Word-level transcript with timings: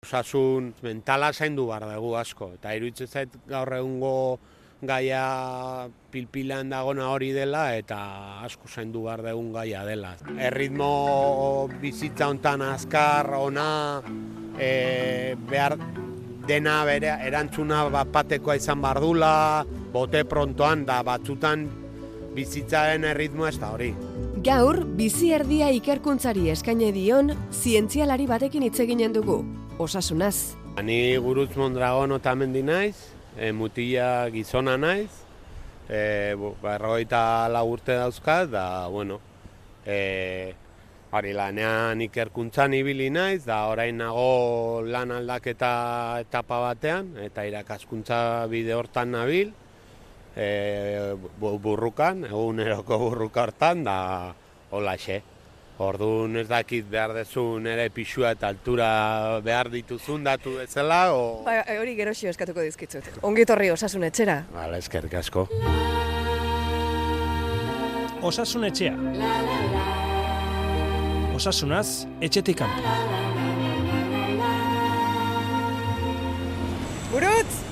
Osasun 0.00 0.70
mentala 0.80 1.28
zaindu 1.30 1.66
behar 1.68 1.84
dugu 1.84 2.14
asko, 2.16 2.46
eta 2.56 2.70
iruditzen 2.72 3.06
zait 3.06 3.34
gaur 3.50 3.68
egungo 3.76 4.38
gaia 4.80 5.88
pilpilan 6.10 6.72
dagona 6.72 7.10
hori 7.12 7.28
dela 7.36 7.66
eta 7.76 7.98
asko 8.46 8.64
zaindu 8.64 9.02
behar 9.04 9.20
dugun 9.26 9.52
gaia 9.52 9.84
dela. 9.84 10.14
Erritmo 10.48 11.68
bizitza 11.82 12.30
hontan 12.32 12.64
azkar, 12.70 13.28
ona, 13.36 13.68
e, 14.56 15.36
behar 15.52 15.76
dena 16.48 16.80
bere 16.88 17.12
erantzuna 17.28 17.84
bat 17.92 18.08
batekoa 18.16 18.56
izan 18.56 18.80
behar 18.80 19.04
dula, 19.04 19.36
bote 19.92 20.24
prontoan 20.24 20.88
da 20.88 21.02
batzutan 21.04 21.68
bizitzaren 22.32 23.04
erritmoa 23.04 23.52
ez 23.52 23.58
da 23.60 23.74
hori. 23.76 23.94
Gaur, 24.48 24.86
bizi 24.96 25.34
erdia 25.36 25.68
ikerkuntzari 25.76 26.48
eskaine 26.56 26.88
dion, 26.96 27.34
zientzialari 27.52 28.24
batekin 28.26 28.64
hitz 28.64 28.78
eginen 28.80 29.12
dugu, 29.12 29.42
osasunaz. 29.80 30.56
Ni 30.84 31.16
gurutz 31.16 31.56
mondragon 31.56 32.12
otamendi 32.12 32.62
naiz, 32.62 32.96
e, 33.36 33.50
mutila 33.52 34.28
gizona 34.32 34.76
naiz, 34.76 35.10
e, 35.88 36.34
berrogeita 36.62 37.48
urte 37.64 37.96
dauzkat, 37.96 38.50
da, 38.52 38.66
bueno, 38.88 39.20
e, 39.86 40.54
Hori 41.10 41.32
lanean 41.34 41.98
ikerkuntzan 42.04 42.70
ibili 42.78 43.08
naiz, 43.10 43.40
da 43.42 43.64
orain 43.66 43.96
nago 43.98 44.78
lan 44.86 45.10
aldaketa 45.10 46.20
etapa 46.22 46.60
batean, 46.62 47.16
eta 47.18 47.42
irakaskuntza 47.48 48.46
bide 48.46 48.76
hortan 48.78 49.10
nabil, 49.16 49.50
e, 50.38 50.46
burrukan, 51.40 52.22
eguneroko 52.30 53.00
burruka 53.08 53.48
hortan, 53.48 53.82
da 53.82 53.98
hola 54.70 54.94
xe. 54.94 55.18
Orduan 55.80 56.36
ez 56.36 56.44
dakit 56.44 56.84
behar 56.92 57.14
dezun 57.16 57.64
ere 57.64 57.86
pixua 57.94 58.34
eta 58.34 58.50
altura 58.52 58.88
behar 59.40 59.70
dituzun 59.72 60.26
datu 60.26 60.58
bezala, 60.58 60.98
o... 61.16 61.22
Ba, 61.46 61.62
hori 61.80 61.94
gero 61.96 62.12
xio 62.12 62.28
eskatuko 62.28 62.60
dizkitzut. 62.66 63.08
Ongi 63.24 63.46
torri 63.48 63.70
osasun 63.72 64.04
etxera. 64.10 64.42
Bala, 64.52 64.76
eskerrik 64.76 65.16
asko. 65.22 65.46
Osasun 68.28 68.68
etxea. 68.68 68.92
Osasunaz, 71.40 72.04
etxetik 72.20 72.60
kanpo. 72.60 72.98
Burutz! 77.14 77.62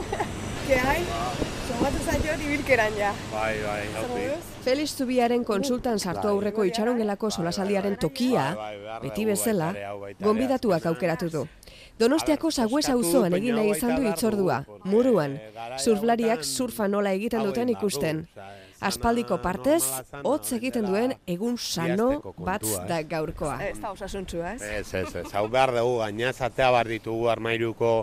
Ke 0.70 0.80
hai? 0.88 1.00
Somatu 1.96 2.12
zaitot 2.12 2.42
ibilkeran 2.44 2.96
ja. 2.98 3.10
Bai, 3.32 3.56
bai, 3.64 3.84
hauti. 3.96 4.24
Felix 4.64 4.96
Zubiaren 4.98 5.44
konsultan 5.44 5.98
sartu 5.98 6.28
aurreko 6.28 6.64
itxarongelako 6.68 7.30
solasaldiaren 7.30 7.96
tokia, 7.96 8.44
beti 9.02 9.24
bezala, 9.24 9.70
gonbidatuak 10.20 10.86
aukeratu 10.90 11.30
du. 11.32 11.44
Donostiako 11.98 12.50
sagüez 12.50 12.88
auzoan 12.92 13.32
egin 13.38 13.56
nahi 13.56 13.70
izan 13.72 13.94
du 13.96 14.04
itzordua, 14.10 14.58
muruan, 14.84 15.38
surflariak 15.78 16.44
surfa 16.44 16.88
nola 16.88 17.14
egiten 17.16 17.46
duten 17.46 17.72
ikusten. 17.72 18.26
Aspaldiko 18.84 19.38
partez, 19.40 19.80
hotz 20.22 20.52
egiten 20.52 20.84
duen 20.84 21.14
egun 21.26 21.56
sano 21.56 22.34
bat 22.36 22.66
da 22.90 23.00
gaurkoa. 23.08 23.56
Ez 23.70 23.78
da 23.80 23.94
osasuntzua, 23.96 24.52
ez? 24.58 24.60
Ez, 24.82 24.92
ez, 25.00 25.14
ez. 25.22 25.32
Hau 25.32 25.46
behar 25.48 25.72
dugu, 25.78 25.96
gaina 26.02 26.34
zatea 26.34 26.68
behar 26.74 26.92
ditugu 26.92 27.30
armairuko, 27.32 27.94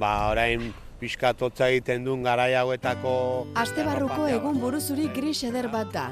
ba, 0.00 0.14
orain 0.30 0.72
pixka 1.04 1.34
totza 1.36 1.68
egiten 1.68 2.06
duen 2.06 2.22
garai 2.24 2.54
hauetako... 2.56 3.14
Aste 3.60 3.84
barruko 3.84 4.24
egun 4.30 4.56
buruzuri 4.62 5.10
gris 5.12 5.42
eder 5.44 5.68
bat 5.72 5.90
da. 5.92 6.06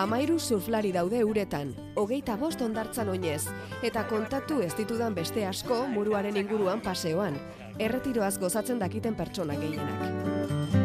Amairu 0.00 0.38
surflari 0.38 0.92
daude 0.94 1.20
uretan, 1.26 1.74
hogeita 1.98 2.38
bost 2.40 2.62
ondartzan 2.64 3.10
oinez, 3.12 3.42
eta 3.84 4.06
kontatu 4.08 4.62
ez 4.64 4.70
ditudan 4.78 5.16
beste 5.18 5.44
asko 5.44 5.82
muruaren 5.92 6.38
inguruan 6.40 6.80
paseoan, 6.80 7.36
erretiroaz 7.76 8.38
gozatzen 8.40 8.80
dakiten 8.80 9.18
pertsona 9.18 9.58
gehienak. 9.60 10.06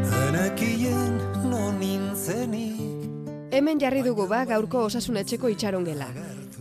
Genekien 0.09 1.16
non 1.47 1.80
Hemen 3.56 3.80
jarri 3.80 4.01
dugu 4.03 4.28
ba 4.28 4.44
gaurko 4.44 4.84
osasun 4.90 5.22
etxeko 5.22 5.47
itxarongela. 5.53 6.09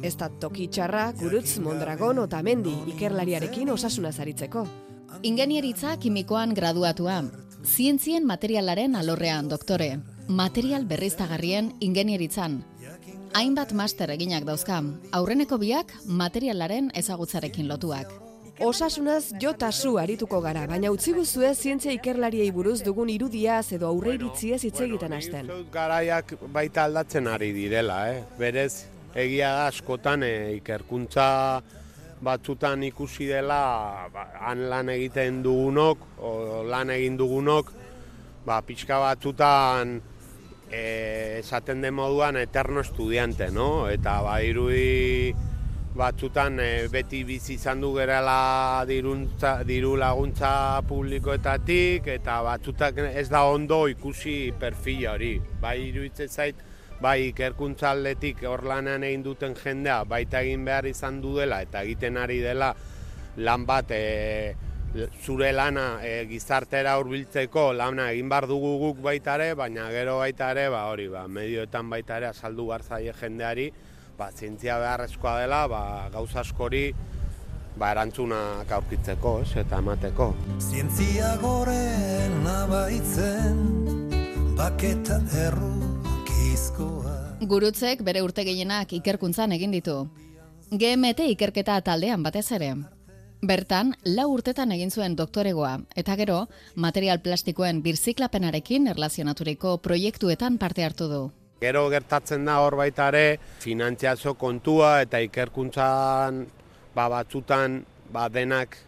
Ez 0.04 0.14
da 0.20 0.28
toki 0.28 0.68
txarra, 0.68 1.08
gurutz, 1.18 1.58
mondragon, 1.64 2.20
otamendi, 2.22 2.76
ikerlariarekin 2.94 3.72
osasuna 3.72 4.12
zaritzeko. 4.12 4.68
Ingenieritza 5.22 5.96
kimikoan 5.96 6.54
graduatua, 6.54 7.22
zientzien 7.64 8.26
materialaren 8.26 8.96
alorrean 8.96 9.48
doktore, 9.48 9.98
material 10.28 10.86
berriztagarrien 10.86 11.72
ingenieritzan. 11.80 12.62
Hainbat 13.34 13.72
master 13.72 14.10
eginak 14.14 14.44
dauzka, 14.44 14.82
aurreneko 15.12 15.58
biak 15.58 15.92
materialaren 16.06 16.90
ezagutzarekin 16.94 17.68
lotuak. 17.68 18.12
Osasunaz 18.62 19.32
jota 19.42 19.72
zu 19.72 19.96
arituko 19.98 20.40
gara, 20.40 20.66
baina 20.70 20.90
utzi 20.94 21.12
guzue 21.12 21.54
zientzia 21.54 21.92
ikerlariei 21.92 22.50
buruz 22.54 22.80
dugun 22.86 23.10
irudiaz 23.10 23.72
edo 23.74 23.88
aurreiritziez 23.88 24.62
hitz 24.64 24.80
egiten 24.86 25.12
hasten. 25.12 25.50
Garaiak 25.72 26.36
baita 26.54 26.84
aldatzen 26.84 27.26
ari 27.26 27.50
direla, 27.52 27.98
eh? 28.12 28.22
berez 28.38 28.86
egia 29.14 29.50
da 29.56 29.66
askotan 29.72 30.22
eh, 30.22 30.54
ikerkuntza 30.60 31.26
batzutan 32.24 32.82
ikusi 32.82 33.28
dela 33.28 34.08
ba, 34.12 34.26
han 34.46 34.66
lan 34.70 34.90
egiten 34.94 35.42
dugunok, 35.44 36.08
o 36.18 36.62
lan 36.66 36.90
egin 36.94 37.18
dugunok, 37.20 37.72
ba, 38.46 38.60
pixka 38.66 38.98
batzutan 39.02 39.98
eh, 40.70 41.40
esaten 41.40 41.84
den 41.84 41.94
moduan 41.94 42.36
eterno 42.40 42.80
estudiante, 42.80 43.50
no? 43.52 43.88
eta 43.92 44.20
ba, 44.24 44.40
irudi 44.42 45.34
batzutan 45.94 46.58
e, 46.58 46.88
beti 46.90 47.22
bizi 47.24 47.54
izan 47.54 47.80
du 47.80 47.92
gerala 47.94 48.82
diruntza, 48.88 49.60
diru 49.66 49.94
laguntza 50.00 50.82
publikoetatik 50.88 52.08
eta 52.16 52.40
batzutak 52.42 52.98
ez 53.12 53.28
da 53.30 53.44
ondo 53.46 53.84
ikusi 53.88 54.52
perfila 54.58 55.14
hori. 55.14 55.36
Bai 55.62 55.76
iruditzen 55.86 56.28
zait, 56.28 56.58
bai 57.00 57.30
ikerkuntza 57.30 57.90
aldetik 57.90 58.44
hor 58.48 58.64
lanean 58.68 59.04
egin 59.04 59.22
duten 59.22 59.54
jendea 59.58 60.04
baita 60.04 60.40
egin 60.44 60.64
behar 60.64 60.86
izan 60.86 61.20
du 61.20 61.34
dela 61.38 61.60
eta 61.62 61.82
egiten 61.82 62.16
ari 62.16 62.40
dela 62.42 62.74
lan 63.36 63.66
bat 63.66 63.90
e, 63.90 64.54
zure 65.24 65.50
lana 65.52 65.98
e, 66.02 66.24
gizartera 66.30 66.94
hurbiltzeko 66.98 67.72
lana 67.74 68.10
egin 68.12 68.28
bar 68.28 68.46
dugu 68.46 68.76
guk 68.78 69.02
baita 69.02 69.34
ere, 69.34 69.54
baina 69.58 69.88
gero 69.90 70.18
baita 70.18 70.52
ere, 70.54 70.68
ba 70.70 70.84
hori, 70.90 71.08
ba, 71.10 71.26
medioetan 71.26 71.90
baita 71.90 72.20
ere 72.20 72.30
asaldu 72.30 72.68
gartzaile 72.70 73.14
jendeari, 73.20 73.70
ba, 74.18 74.30
zientzia 74.30 74.78
beharrezkoa 74.78 75.40
dela, 75.42 75.64
ba, 75.68 75.82
gauza 76.14 76.40
askori 76.44 76.84
ba, 77.76 77.90
erantzuna 77.90 78.38
aurkitzeko, 78.78 79.40
ez, 79.42 79.50
eta 79.64 79.82
emateko. 79.82 80.30
Zientzia 80.62 81.34
goren 81.42 82.46
abaitzen, 82.54 83.60
baketa 84.54 85.20
erru. 85.48 85.93
Gurutzek 86.54 88.02
bere 88.06 88.20
urte 88.22 88.44
gehienak 88.46 88.92
ikerkuntzan 88.94 89.52
egin 89.56 89.72
ditu. 89.74 89.94
GMT 90.70 91.26
ikerketa 91.32 91.80
taldean 91.82 92.22
batez 92.22 92.44
ere. 92.54 92.68
Bertan, 93.42 93.90
lau 94.06 94.28
urtetan 94.32 94.70
egin 94.72 94.90
zuen 94.94 95.16
doktoregoa, 95.18 95.72
eta 95.96 96.14
gero, 96.16 96.36
material 96.76 97.18
plastikoen 97.24 97.82
birziklapenarekin 97.82 98.86
erlazionaturiko 98.92 99.76
proiektuetan 99.82 100.58
parte 100.58 100.84
hartu 100.86 101.08
du. 101.10 101.20
Gero 101.60 101.88
gertatzen 101.90 102.46
da 102.46 102.60
hor 102.62 102.78
baita 102.78 103.08
ere 103.10 103.38
finantziazio 103.64 104.34
kontua 104.38 105.00
eta 105.02 105.18
ikerkuntzan 105.26 106.44
ba, 106.94 107.08
batzutan 107.08 107.80
ba, 108.12 108.28
denak 108.28 108.78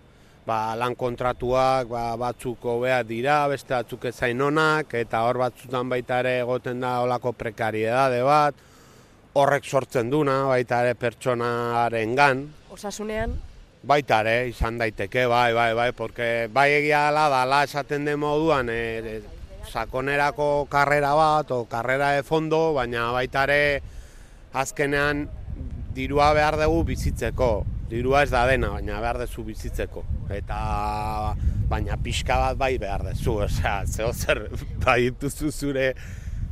ba, 0.47 0.77
lan 0.79 0.95
kontratuak 0.95 1.91
ba, 1.91 2.05
batzuk 2.17 2.63
hobea 2.63 3.03
dira, 3.03 3.43
beste 3.51 3.75
batzuk 3.75 4.07
ezain 4.13 4.41
onak, 4.41 4.95
eta 4.95 5.25
hor 5.27 5.43
batzutan 5.43 5.91
baita 5.91 6.21
ere 6.23 6.39
egoten 6.45 6.81
da 6.81 7.01
olako 7.03 7.35
prekariedade 7.35 8.23
bat, 8.25 8.63
horrek 9.37 9.67
sortzen 9.67 10.11
duna 10.11 10.45
baita 10.49 10.81
ere 10.87 10.95
pertsonaren 10.95 12.15
gan. 12.17 12.47
Osasunean? 12.73 13.35
Baita 13.87 14.23
ere, 14.25 14.49
izan 14.51 14.79
daiteke, 14.79 15.27
bai, 15.31 15.53
bai, 15.55 15.73
bai, 15.75 15.91
porque 15.93 16.49
bai 16.53 16.71
egia 16.79 17.09
da, 17.15 17.29
dala 17.31 17.63
esaten 17.67 18.07
den 18.07 18.23
moduan, 18.23 18.71
e, 18.71 19.21
sakonerako 19.67 20.67
karrera 20.71 21.13
bat 21.19 21.51
o 21.51 21.65
karrera 21.71 22.15
de 22.15 22.23
fondo, 22.23 22.71
baina 22.75 23.11
baita 23.15 23.45
ere 23.51 23.83
azkenean 24.55 25.27
dirua 25.97 26.33
behar 26.37 26.57
dugu 26.61 26.85
bizitzeko. 26.93 27.76
Dirua 27.87 28.25
ez 28.27 28.31
da 28.33 28.43
dena, 28.51 28.73
baina 28.75 28.99
behar 28.99 29.21
duzu 29.23 29.45
bizitzeko. 29.47 30.03
Eta 30.35 30.59
baina 31.71 31.99
pixka 32.03 32.39
bat 32.41 32.59
bai 32.59 32.75
behar 32.83 33.05
duzu, 33.07 33.39
osea, 33.47 33.83
zeo 33.87 34.13
zer 34.13 34.47
bai 34.83 35.13
duzu 35.21 35.53
zure 35.53 35.93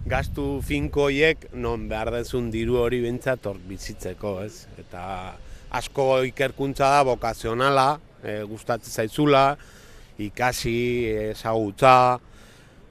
gastu 0.07 0.61
finkoiek 0.63 1.49
non 1.55 1.89
behar 1.89 2.13
duzun 2.15 2.51
diru 2.55 2.79
hori 2.83 3.01
bintzat 3.03 3.47
hor 3.51 3.59
bizitzeko, 3.69 4.37
ez? 4.45 4.69
Eta 4.79 5.05
asko 5.75 6.23
ikerkuntza 6.29 6.93
da 6.93 7.03
bokazionala, 7.09 7.89
e, 8.23 8.43
gustatzen 8.47 8.93
zaizula, 8.93 9.57
ikasi, 10.23 10.79
ezagutza, 11.33 12.21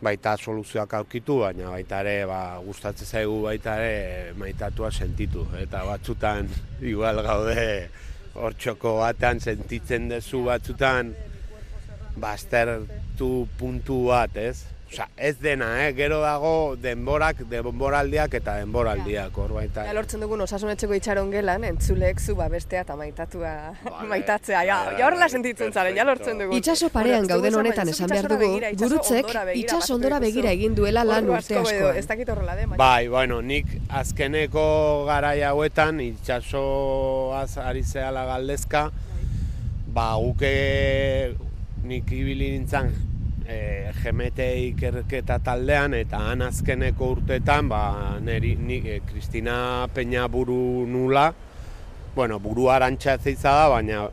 baita 0.04 0.36
soluzioak 0.36 0.98
aurkitu, 1.00 1.40
baina 1.45 1.69
baita 1.72 2.01
ere 2.04 2.25
ba, 2.28 2.57
gustatzen 2.66 3.07
zaigu 3.07 3.38
baita 3.45 3.78
ere 3.80 4.34
maitatua 4.36 4.92
sentitu. 4.92 5.45
Eta 5.62 5.86
batzutan 5.88 6.50
igual 6.92 7.24
gaude 7.24 7.88
hor 8.35 8.56
txoko 8.57 8.97
batean 9.00 9.39
sentitzen 9.39 10.09
dezu 10.09 10.44
batzutan, 10.47 11.13
baztertu 12.24 13.31
puntu 13.59 14.00
bat, 14.09 14.38
ez? 14.38 14.65
Osa, 14.94 15.07
ez 15.18 15.40
dena, 15.42 15.88
eh? 15.88 15.94
gero 15.98 16.19
dago 16.22 16.75
denborak, 16.78 17.40
denboraldiak 17.50 18.36
eta 18.38 18.60
denboraldiak, 18.60 19.38
hor 19.42 19.54
baita. 19.56 19.88
Ja, 19.88 19.94
lortzen 19.98 20.22
dugun 20.22 20.44
osasunetxeko 20.45 20.94
itxaron 21.00 21.31
gelan, 21.34 21.63
entzulek 21.66 22.19
zu 22.22 22.36
ba 22.38 22.45
bestea 22.51 22.84
eta 22.86 22.94
maitatua 23.00 23.54
maitatzea, 24.12 24.60
ja, 24.68 24.75
ja 24.94 25.07
horrela 25.07 25.25
sentitzen 25.34 25.74
zaren, 25.74 25.98
ja 25.98 26.06
lortzen 26.06 26.44
dugu. 26.44 26.60
Itxaso 26.60 26.92
parean 26.94 27.25
gauden 27.25 27.57
honetan 27.57 27.90
esan 27.90 28.12
behar 28.12 28.28
dugu, 28.36 28.51
gurutzek 28.84 29.31
itxaso 29.63 29.95
ondora 29.95 30.19
begira 30.22 30.51
egin 30.54 30.75
duela 30.78 31.01
lan 31.10 31.31
urte 31.31 31.57
asko. 31.57 31.90
Ez 31.98 32.06
dakit 32.12 32.30
horrela 32.30 32.54
de, 32.60 32.68
Bai, 32.78 33.07
bueno, 33.10 33.40
nik 33.42 33.72
azkeneko 33.90 34.68
garai 35.10 35.40
hauetan 35.48 36.04
itxasoaz 36.06 37.57
ari 37.66 37.81
zehala 37.81 38.28
galdezka, 38.30 38.92
ba, 39.88 40.06
guke 40.22 40.54
nik 41.84 42.13
ibili 42.13 42.51
nintzen 42.54 42.94
e, 43.48 43.92
GMT 44.01 44.48
ikerketa 44.69 45.40
taldean 45.44 45.94
eta 45.98 46.19
han 46.30 46.42
azkeneko 46.45 47.12
urtetan 47.18 47.69
ba, 47.69 47.84
neri, 48.22 48.56
ni, 48.56 48.80
e, 48.86 49.00
Kristina 49.07 49.88
Peña 49.94 50.28
buru 50.28 50.86
nula, 50.88 51.34
bueno, 52.16 52.40
buru 52.40 52.69
arantxa 52.69 53.18
da, 53.18 53.69
baina 53.69 54.10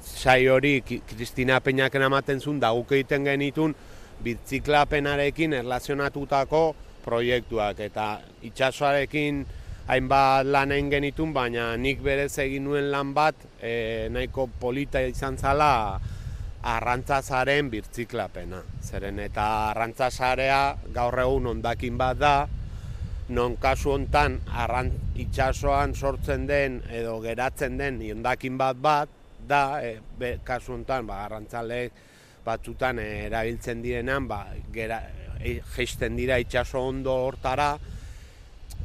sai 0.00 0.48
hori 0.48 0.82
Kristina 0.82 1.60
Peñak 1.60 1.94
ematen 1.94 2.40
zuen 2.40 2.60
da 2.60 2.70
guk 2.72 2.92
egiten 2.92 3.24
genitun 3.24 3.74
bitziklapenarekin 4.22 5.52
erlazionatutako 5.52 6.74
proiektuak. 7.04 7.80
Eta 7.80 8.20
itxasoarekin 8.42 9.44
hainbat 9.88 10.46
lan 10.46 10.72
egin 10.72 10.90
genitun, 10.90 11.32
baina 11.32 11.74
nik 11.76 12.00
berez 12.02 12.38
egin 12.38 12.64
nuen 12.64 12.90
lan 12.92 13.12
bat 13.14 13.34
e, 13.60 14.08
nahiko 14.12 14.48
polita 14.60 15.02
izan 15.04 15.36
zala 15.36 16.00
arrantzazaren 16.64 17.68
birtziklapena. 17.72 18.62
Zeren 18.84 19.18
eta 19.20 19.46
arrantzazarea 19.70 20.60
gaur 20.94 21.18
egun 21.20 21.50
ondakin 21.52 21.98
bat 22.00 22.20
da, 22.20 22.34
non 23.28 23.56
kasu 23.60 23.94
hontan 23.94 24.38
arrant 24.52 25.18
itxasoan 25.20 25.94
sortzen 25.94 26.46
den 26.48 26.80
edo 26.92 27.18
geratzen 27.24 27.78
den 27.80 28.00
ondakin 28.16 28.58
bat 28.60 28.80
bat 28.80 29.12
da, 29.48 29.80
e, 29.84 29.98
be, 30.18 30.38
kasu 30.44 30.72
hontan 30.72 31.06
ba, 31.06 31.24
arrantzale 31.24 31.88
batzutan 32.44 32.98
erabiltzen 33.00 33.82
direnean 33.84 34.28
ba, 34.28 34.44
gera, 34.72 35.00
e, 35.40 35.60
dira 36.16 36.38
itxaso 36.40 36.80
ondo 36.80 37.12
hortara, 37.26 37.74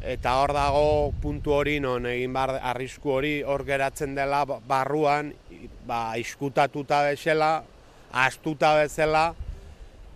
eta 0.02 0.38
hor 0.40 0.54
dago 0.56 1.12
puntu 1.22 1.54
hori 1.54 1.80
non 1.84 2.06
egin 2.08 2.34
bar 2.34 2.56
arrisku 2.62 3.12
hori 3.18 3.42
hor 3.44 3.66
geratzen 3.68 4.16
dela 4.16 4.46
barruan 4.46 5.34
ba 5.88 6.16
iskutatuta 6.18 7.04
bezala 7.10 7.64
astuta 8.12 8.76
bezala 8.80 9.34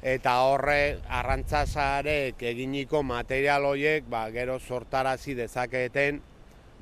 eta 0.03 0.33
horre 0.43 0.99
arrantzasarek 1.07 2.41
eginiko 2.43 3.03
material 3.07 3.63
horiek 3.65 4.07
ba, 4.11 4.27
gero 4.35 4.59
sortarazi 4.59 5.33
dezaketen 5.33 6.19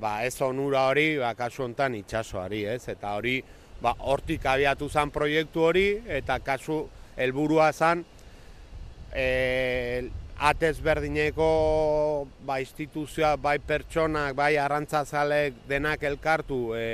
ba, 0.02 0.24
ez 0.26 0.42
onura 0.42 0.88
hori 0.90 1.18
ba, 1.22 1.36
kasu 1.38 1.68
hontan 1.68 1.96
itxasoari 2.00 2.64
ez? 2.66 2.88
Eta 2.90 3.14
hori 3.20 3.38
ba, 3.82 3.94
hortik 4.00 4.46
abiatu 4.50 4.90
zen 4.90 5.14
proiektu 5.14 5.68
hori 5.70 5.86
eta 6.10 6.40
kasu 6.42 6.82
helburua 7.18 7.70
zen 7.74 8.02
e, 9.14 10.10
atez 10.42 10.80
berdineko 10.82 11.48
ba, 12.46 12.58
instituzioa, 12.64 13.36
bai 13.38 13.60
pertsonak, 13.62 14.34
bai 14.38 14.56
arrantzazalek 14.58 15.62
denak 15.70 16.02
elkartu 16.10 16.74
e, 16.74 16.86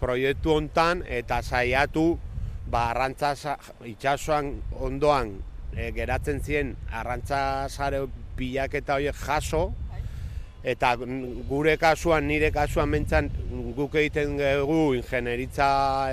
proiektu 0.00 0.54
hontan 0.56 1.04
eta 1.04 1.42
saiatu 1.44 2.06
ba, 2.72 2.86
arrantza 2.94 3.34
itxasoan 3.84 4.54
ondoan 4.80 5.34
e, 5.76 5.90
geratzen 5.96 6.40
ziren 6.40 6.72
arrantza 7.02 7.68
sare 7.68 8.00
bilaketa 8.38 8.96
horiek 8.96 9.20
jaso, 9.26 9.66
Eta 10.62 10.92
gure 11.48 11.76
kasuan, 11.80 12.26
nire 12.28 12.50
kasuan 12.52 12.90
mentzan 12.92 13.30
guk 13.76 13.94
egiten 13.96 14.34
dugu 14.36 14.92
ingenieritza 14.98 15.68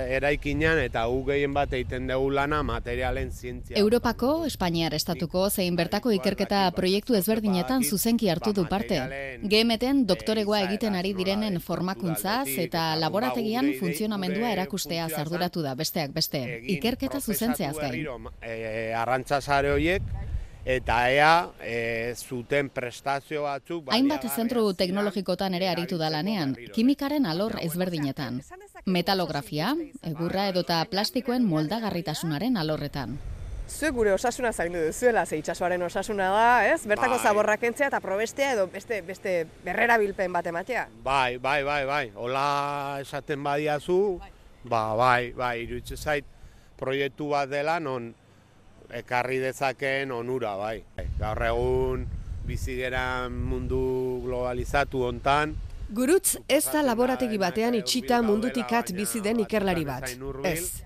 eraikinean 0.08 0.78
eta 0.80 1.02
guk 1.10 1.26
gehien 1.28 1.52
bat 1.52 1.72
egiten 1.76 2.06
dugu 2.08 2.30
lana 2.32 2.62
materialen 2.64 3.30
zientzia. 3.32 3.76
Europako, 3.76 4.46
Espainiar 4.48 4.94
estatuko 4.96 5.48
zein 5.50 5.76
bertako 5.76 6.14
ikerketa 6.16 6.62
proiektu 6.76 7.18
ezberdinetan 7.18 7.84
zuzenki 7.84 8.30
hartu 8.32 8.54
du 8.56 8.64
parte. 8.70 9.02
GMTen 9.44 10.06
doktoregoa 10.08 10.62
egiten 10.68 10.96
ari 10.96 11.12
direnen 11.18 11.60
formakuntzaz 11.60 12.48
eta 12.56 12.94
laborategian 12.96 13.74
funtzionamendua 13.80 14.54
erakustea 14.56 15.10
zarduratu 15.10 15.62
da 15.66 15.74
besteak 15.74 16.16
beste. 16.16 16.40
Ikerketa 16.78 17.20
zuzentzeaz 17.20 17.76
gain. 17.76 18.30
E, 18.40 18.94
arrantzazare 18.96 19.76
horiek 19.76 20.27
eta 20.68 21.10
ea 21.10 21.48
e, 21.64 22.12
zuten 22.14 22.68
prestazio 22.68 23.46
batzuk... 23.46 23.88
Hainbat 23.94 24.26
zentru 24.28 24.66
teknologikotan 24.76 25.56
ere 25.56 25.70
aritu 25.70 25.96
da 25.96 26.10
lanean, 26.12 26.52
kimikaren 26.76 27.24
alor 27.26 27.56
ezberdinetan. 27.62 28.42
Metalografia, 28.84 29.72
egurra 30.04 30.44
edota 30.52 30.82
plastikoen 30.90 31.48
moldagarritasunaren 31.48 32.60
alorretan. 32.60 33.16
Zuek 33.68 33.96
gure 33.96 34.12
osasuna 34.12 34.52
zaindu 34.52 34.84
duzuela, 34.84 35.24
ze 35.26 35.40
itxasoaren 35.40 35.82
osasuna 35.88 36.28
da, 36.36 36.44
ez? 36.68 36.82
Bertako 36.88 37.16
bai. 37.16 37.24
zaborrak 37.24 37.64
entzea 37.68 37.88
eta 37.88 38.00
probestea 38.04 38.52
edo 38.52 38.68
beste, 38.72 39.00
beste 39.08 39.34
berrera 39.64 39.96
bilpen 40.00 40.36
bat 40.36 40.46
ematea? 40.52 40.86
Bai, 41.04 41.38
bai, 41.38 41.62
bai, 41.64 41.82
bai. 41.88 42.04
Ola 42.16 42.46
esaten 43.00 43.44
badiazu, 43.44 44.18
ba, 44.64 44.86
bai, 44.96 45.32
bai, 45.36 45.54
iruditze 45.64 45.96
zait 45.96 46.24
proiektu 46.76 47.32
bat 47.32 47.48
dela, 47.48 47.80
non 47.80 48.12
ekarri 48.94 49.38
dezakeen 49.42 50.12
onura, 50.12 50.56
bai. 50.56 50.82
Gaur 51.18 51.42
egun 51.50 52.06
bizigeran 52.48 53.32
mundu 53.32 54.20
globalizatu 54.24 55.04
hontan. 55.08 55.54
Gurutz 55.92 56.36
ez 56.48 56.64
da 56.68 56.82
laborategi 56.84 57.38
batean 57.40 57.76
itxita 57.78 58.20
mundutikat 58.24 58.92
bizi 58.96 59.22
den 59.24 59.40
ikerlari 59.44 59.84
bat. 59.88 60.08
Ez. 60.44 60.84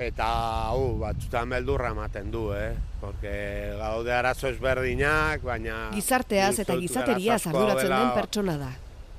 Eta, 0.00 0.26
hau, 0.70 0.96
batzutan 1.00 1.50
beldurra 1.52 1.90
ematen 1.92 2.30
du, 2.32 2.46
eh? 2.56 2.72
Porque 3.00 3.32
gaude 3.76 4.12
arazo 4.16 4.48
ezberdinak, 4.48 5.42
baina... 5.44 5.90
Gizarteaz 5.92 6.54
eta 6.64 6.76
gizateria 6.80 7.36
arduratzen 7.36 7.92
den 7.92 8.14
pertsona 8.16 8.56
da. 8.60 8.70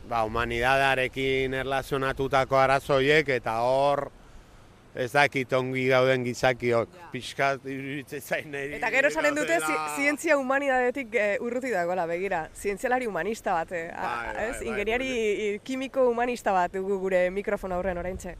Ba, 0.09 0.23
humanidadearekin 0.25 1.53
erlazionatutako 1.53 2.57
arazoiek 2.57 3.29
eta 3.37 3.59
hor 3.61 4.07
ez 4.95 5.11
dakit 5.13 5.53
ongi 5.55 5.85
gauden 5.87 6.23
gizakiok, 6.25 6.95
pixkat 7.13 7.65
iruditzen 7.65 8.21
zain 8.21 8.55
Eta 8.55 8.89
gero 8.91 9.07
esanen 9.11 9.35
dute 9.35 9.59
zientzia 9.95 10.37
humanidadetik 10.37 11.15
e, 11.15 11.27
urruti 11.39 11.71
dagoela, 11.71 12.05
begira, 12.09 12.43
zientzialari 12.55 13.07
humanista 13.07 13.55
bat, 13.55 13.71
eh, 13.71 13.87
bai, 13.95 14.33
bai, 14.35 14.45
ez? 14.49 14.55
Bai, 14.59 14.67
Ingeniari 14.67 15.11
kimiko 15.63 16.09
humanista 16.09 16.51
bat 16.51 16.75
dugu 16.75 16.99
gure 16.99 17.29
mikrofon 17.31 17.71
aurren 17.71 17.97
oraintxe. 18.03 18.35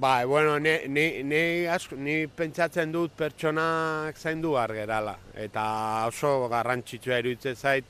Bai, 0.00 0.24
bueno, 0.24 0.58
ni, 0.58 0.76
ni, 0.86 1.22
ni, 1.26 1.66
ni 1.98 2.26
pentsatzen 2.26 2.92
dut 2.92 3.10
pertsonak 3.18 4.16
zaindu 4.16 4.54
gerala. 4.70 5.18
Eta 5.34 6.06
oso 6.06 6.48
garrantzitsua 6.48 7.18
iruditzen 7.18 7.56
zait 7.56 7.84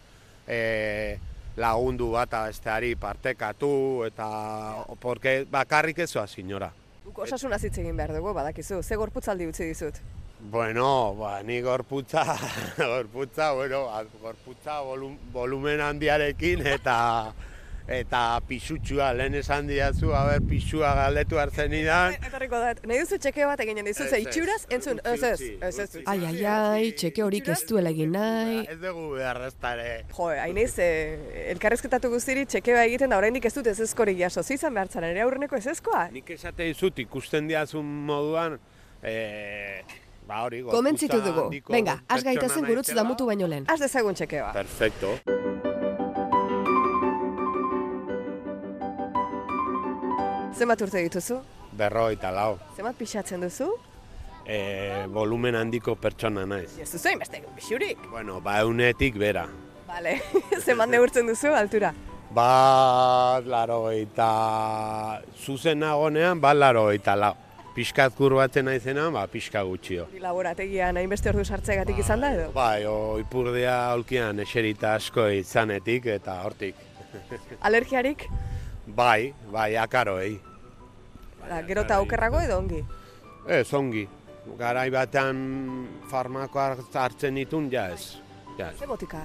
e, 0.48 1.18
lagundu 1.56 2.10
bat 2.12 2.30
besteari 2.30 2.94
partekatu, 2.96 4.04
eta 4.06 4.84
porque 4.98 5.44
bakarrik 5.50 5.98
ezoa, 5.98 6.26
signora. 7.10 7.28
Osasuna 7.28 7.58
hitz 7.58 7.78
egin 7.78 7.96
behar 7.96 8.12
dugu, 8.14 8.32
badakizu. 8.34 8.82
Ze 8.82 8.96
gorputzaldi 8.96 9.46
utzi 9.46 9.66
dizut? 9.66 10.00
Bueno, 10.40 11.14
ba, 11.18 11.42
ni 11.42 11.60
gorputza, 11.60 12.24
gorputza, 12.78 13.52
bueno, 13.52 13.86
gorputza 14.22 14.80
volum, 14.80 15.18
volumen 15.32 15.80
handiarekin 15.80 16.66
eta 16.66 17.34
eta 17.88 18.40
pisutsua, 18.48 19.12
lehen 19.16 19.34
esan 19.34 19.66
diazu, 19.70 20.12
haber, 20.14 20.42
pisua 20.46 20.92
galdetu 20.98 21.38
hartzen 21.42 21.72
idan. 21.74 22.14
Eta 22.16 22.40
riko 22.42 22.60
da, 22.62 22.72
nahi 22.86 23.00
duzu 23.02 23.18
txeke 23.22 23.46
bat 23.48 23.62
egin 23.64 23.80
dizu, 23.84 24.06
ze 24.06 24.20
itxuraz, 24.24 24.60
entzun, 24.70 25.00
ez 25.12 25.22
ez, 25.22 25.40
ez 25.68 25.78
ez. 25.84 25.88
Ai, 26.06 26.18
ai, 26.28 26.34
ai, 26.52 26.90
txeke 26.98 27.24
horik 27.26 27.48
ez 27.54 27.60
duela 27.68 27.90
egin 27.94 28.12
nahi. 28.14 28.60
Ez 28.70 28.78
dugu 28.82 29.06
beharreztare. 29.16 29.88
Jo, 30.16 30.28
hain 30.42 30.60
ez, 30.62 30.74
elkarrezketatu 31.54 32.12
guztiri 32.12 32.46
txeke 32.46 32.76
bat 32.76 32.86
egiten 32.90 33.10
da 33.10 33.18
oraindik 33.18 33.48
ez 33.50 33.54
dut 33.56 33.72
ez 33.72 33.78
ezkorik 33.86 34.20
jaso, 34.20 34.44
zizan 34.44 34.76
behartzen, 34.76 35.08
ere 35.10 35.24
aurreneko 35.26 35.58
ez 35.58 35.66
ezkoa? 35.74 36.06
Nik 36.14 36.30
esate 36.36 36.70
dizut, 36.70 36.98
ikusten 37.02 37.50
diazun 37.50 37.90
moduan, 38.06 38.60
eh, 39.02 39.82
Ba, 40.30 40.44
hori, 40.44 40.60
Komentzitu 40.62 41.18
dugu. 41.24 41.48
Venga, 41.66 41.98
az 42.06 42.22
gaitezen 42.22 42.64
gurutz 42.64 42.92
damutu 42.94 43.26
baino 43.26 43.50
lehen. 43.50 43.66
Az 43.66 43.82
dezagun 43.82 44.14
txeke 44.14 44.44
bat. 44.44 44.52
Perfecto. 44.52 45.69
Zenbat 50.60 50.82
urte 50.84 51.00
dituzu? 51.00 51.38
Berro 51.72 52.10
eta 52.12 52.28
lau. 52.36 52.58
Zenbat 52.76 52.98
pixatzen 52.98 53.40
duzu? 53.40 53.70
E, 54.44 55.06
volumen 55.08 55.56
handiko 55.56 55.94
pertsona 55.96 56.42
naiz. 56.44 56.74
Ez 56.76 56.90
duzu 56.92 57.14
beste 57.16 57.40
pixurik? 57.56 58.02
Bueno, 58.10 58.42
ba 58.44 58.58
eunetik 58.60 59.16
bera. 59.16 59.46
Vale, 59.88 60.18
zenbat 60.66 60.90
neurtzen 60.92 61.30
duzu 61.32 61.54
altura? 61.56 61.94
Bat, 62.36 63.48
laro 63.48 63.78
eta 63.88 65.22
zuzen 65.46 65.80
nagonean, 65.80 66.42
bat 66.44 66.60
laro 66.60 66.90
eta 66.92 67.16
lau. 67.16 67.32
Piskat 67.72 68.12
kurbatzen 68.18 68.68
naizenan, 68.68 69.14
ba, 69.16 69.24
piska 69.32 69.62
gutxio. 69.64 70.10
Laborategian 70.20 71.00
hainbeste 71.00 71.32
ordu 71.32 71.46
sartzegatik 71.46 72.04
izan 72.04 72.20
da 72.20 72.34
edo? 72.36 72.50
Bai, 72.52 72.84
o, 72.84 73.16
ipurdia 73.22 73.78
aulkian 73.94 74.44
eserita 74.44 74.92
asko 75.00 75.30
izanetik 75.40 76.12
eta 76.18 76.36
hortik. 76.44 76.84
Alergiarik? 77.70 78.28
Bai, 78.84 79.32
bai, 79.48 79.70
akaroei. 79.80 80.49
Ba, 81.50 81.64
gero 81.66 81.82
eta 81.82 81.98
aukerrago 81.98 82.38
edo 82.38 82.60
ongi? 82.62 82.80
Ez, 83.50 83.66
ongi. 83.74 84.04
Garai 84.58 84.86
batean 84.94 85.38
farmakoa 86.10 86.76
hartzen 87.02 87.40
ditun, 87.40 87.66
ja 87.72 87.88
ez. 87.90 88.20
Ja 88.58 88.70
Ze 88.78 88.86
botika? 88.86 89.24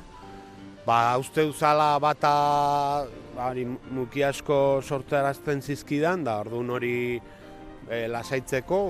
Ba, 0.85 1.17
uste 1.21 1.45
uzala 1.45 1.99
bata 2.01 3.05
bari, 3.35 3.65
muki 3.65 4.23
asko 4.25 4.81
sorterazten 4.81 5.61
zizkidan, 5.61 6.23
da 6.25 6.39
orduan 6.41 6.73
hori 6.73 6.97
e, 7.89 8.07
lasaitzeko, 8.09 8.81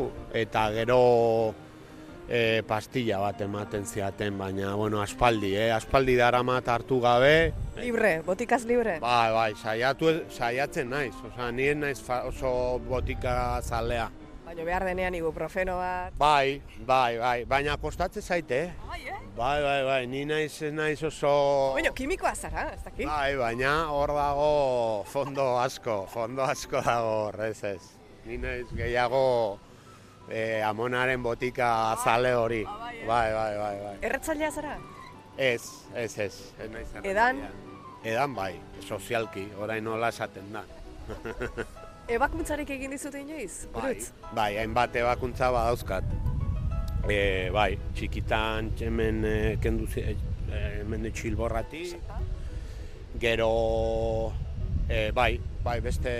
eta 0.43 0.69
gero 0.75 0.99
e, 2.29 2.63
pastilla 2.67 3.19
bat 3.21 3.41
ematen 3.41 3.85
ziaten, 3.85 4.37
baina, 4.37 4.73
bueno, 4.75 5.01
aspaldi, 5.01 5.55
eh? 5.55 5.71
aspaldi 5.73 6.15
dara 6.15 6.41
hartu 6.65 6.99
gabe. 7.01 7.53
Libre, 7.77 8.21
botikaz 8.25 8.65
libre? 8.65 8.99
Bai, 8.99 9.31
bai, 9.31 9.53
saiatu, 9.55 10.23
saiatzen 10.29 10.89
naiz, 10.89 11.15
oza, 11.23 11.51
nien 11.51 11.79
naiz 11.79 12.01
oso 12.09 12.79
botika 12.79 13.61
zalea. 13.61 14.09
Baina 14.45 14.63
behar 14.63 14.85
denean 14.85 15.15
ibuprofeno 15.15 15.77
bat. 15.77 16.13
Bai, 16.17 16.61
bai, 16.85 17.17
bai, 17.17 17.45
baina 17.45 17.77
kostatzen 17.77 18.21
zaite, 18.21 18.59
eh? 18.65 18.73
Bai, 18.87 19.01
eh? 19.07 19.19
Bai, 19.35 19.61
bai, 19.61 19.83
bai, 19.83 20.07
ni 20.07 20.23
naiz, 20.25 20.61
naiz 20.71 21.01
oso... 21.03 21.73
Baina, 21.73 21.91
kimikoa 21.91 22.35
zara, 22.35 22.69
ez 22.73 22.83
dakit? 22.83 23.07
Bai, 23.09 23.35
baina 23.35 23.89
hor 23.91 24.13
dago 24.15 25.03
fondo 25.11 25.57
asko, 25.59 26.05
fondo 26.07 26.45
asko 26.45 26.81
dago 26.85 27.31
ez 27.43 27.63
ez. 27.63 27.81
Ni 28.25 28.37
naiz 28.37 28.69
gehiago 28.73 29.59
eh, 30.29 30.61
amonaren 30.67 31.23
botika 31.23 31.91
azale 31.91 32.33
hori. 32.35 32.63
Bai, 32.65 33.31
bai, 33.33 33.53
bai, 33.57 33.75
bai. 33.83 33.95
Erretzailea 34.01 34.51
zara? 34.51 34.77
Ez, 35.37 35.61
ez, 35.93 36.17
ez, 36.19 36.35
ez 36.59 36.69
naiz 36.71 36.93
Edan? 37.03 37.41
Edan 38.05 38.35
bai, 38.37 38.53
sozialki, 38.85 39.47
orain 39.59 39.83
nola 39.83 40.09
esaten 40.13 40.53
da. 40.53 40.63
Ebakuntzarik 42.15 42.69
egin 42.69 42.93
dizute 42.93 43.19
inoiz? 43.21 43.65
Bai, 43.73 43.95
bai, 44.37 44.51
hainbat 44.61 44.95
ebakuntza 45.01 45.49
badauzkat. 45.53 46.05
E, 47.09 47.17
bai, 47.53 47.71
txikitan 47.97 48.69
hemen 48.81 49.23
e, 49.25 49.35
kendu 49.61 49.89
e, 49.97 50.13
hemen 50.53 51.09
txilborrati. 51.09 51.83
Gero, 53.21 53.49
e, 54.85 55.09
bai, 55.17 55.31
bai, 55.65 55.79
beste 55.81 56.13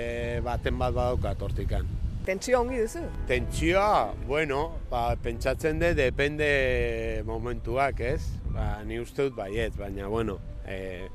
baten 0.45 0.81
bat 0.81 0.97
badaukat 0.97 1.45
hortikan. 1.45 1.93
Tentsioa 2.25 2.59
ongi 2.63 2.79
duzu? 2.81 3.03
Tentsioa, 3.29 4.13
bueno, 4.25 4.79
ba, 4.89 5.11
pentsatzen 5.21 5.77
de, 5.77 5.91
depende 5.93 7.21
momentuak, 7.27 7.99
ez? 8.01 8.23
Ba, 8.49 8.79
ni 8.87 8.97
uste 8.97 9.27
dut 9.27 9.35
baiet, 9.37 9.75
baina, 9.77 10.07
bueno, 10.09 10.39
e, 10.65 11.05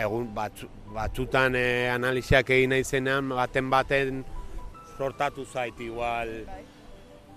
egun 0.00 0.30
batzu, 0.34 0.70
batzutan 0.94 1.58
e, 1.60 1.64
analiziak 1.92 2.54
egin 2.56 2.72
naizenean 2.72 3.28
baten 3.36 3.68
baten 3.72 4.24
sortatu 4.96 5.44
zait 5.44 5.78
igual 5.80 6.32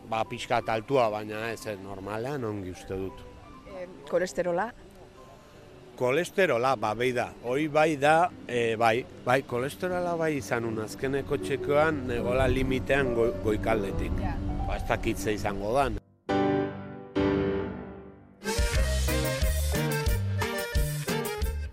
ba 0.09 0.23
pixkat 0.27 0.69
altua 0.69 1.09
baina 1.11 1.49
ez 1.51 1.65
normalean 1.83 2.43
ongi 2.43 2.71
uste 2.71 2.95
dut. 2.95 3.19
E, 3.67 3.87
kolesterola? 4.09 4.71
Kolesterola, 5.95 6.75
ba, 6.75 6.95
bai 6.97 7.11
da, 7.13 7.27
hoi 7.45 7.67
bai 7.69 7.97
da, 8.01 8.31
e, 8.47 8.75
bai, 8.75 9.05
bai, 9.25 9.43
kolesterola 9.45 10.15
bai 10.17 10.31
izan 10.39 10.65
un 10.65 10.79
azkeneko 10.81 11.37
txekoan 11.37 12.07
negola 12.09 12.47
limitean 12.49 13.13
go, 13.13 13.27
goikaldetik. 13.43 14.15
Yeah. 14.17 14.39
Ba, 14.65 14.79
ez 14.79 14.87
dakitze 14.89 15.35
izango 15.37 15.75
da. 15.77 15.91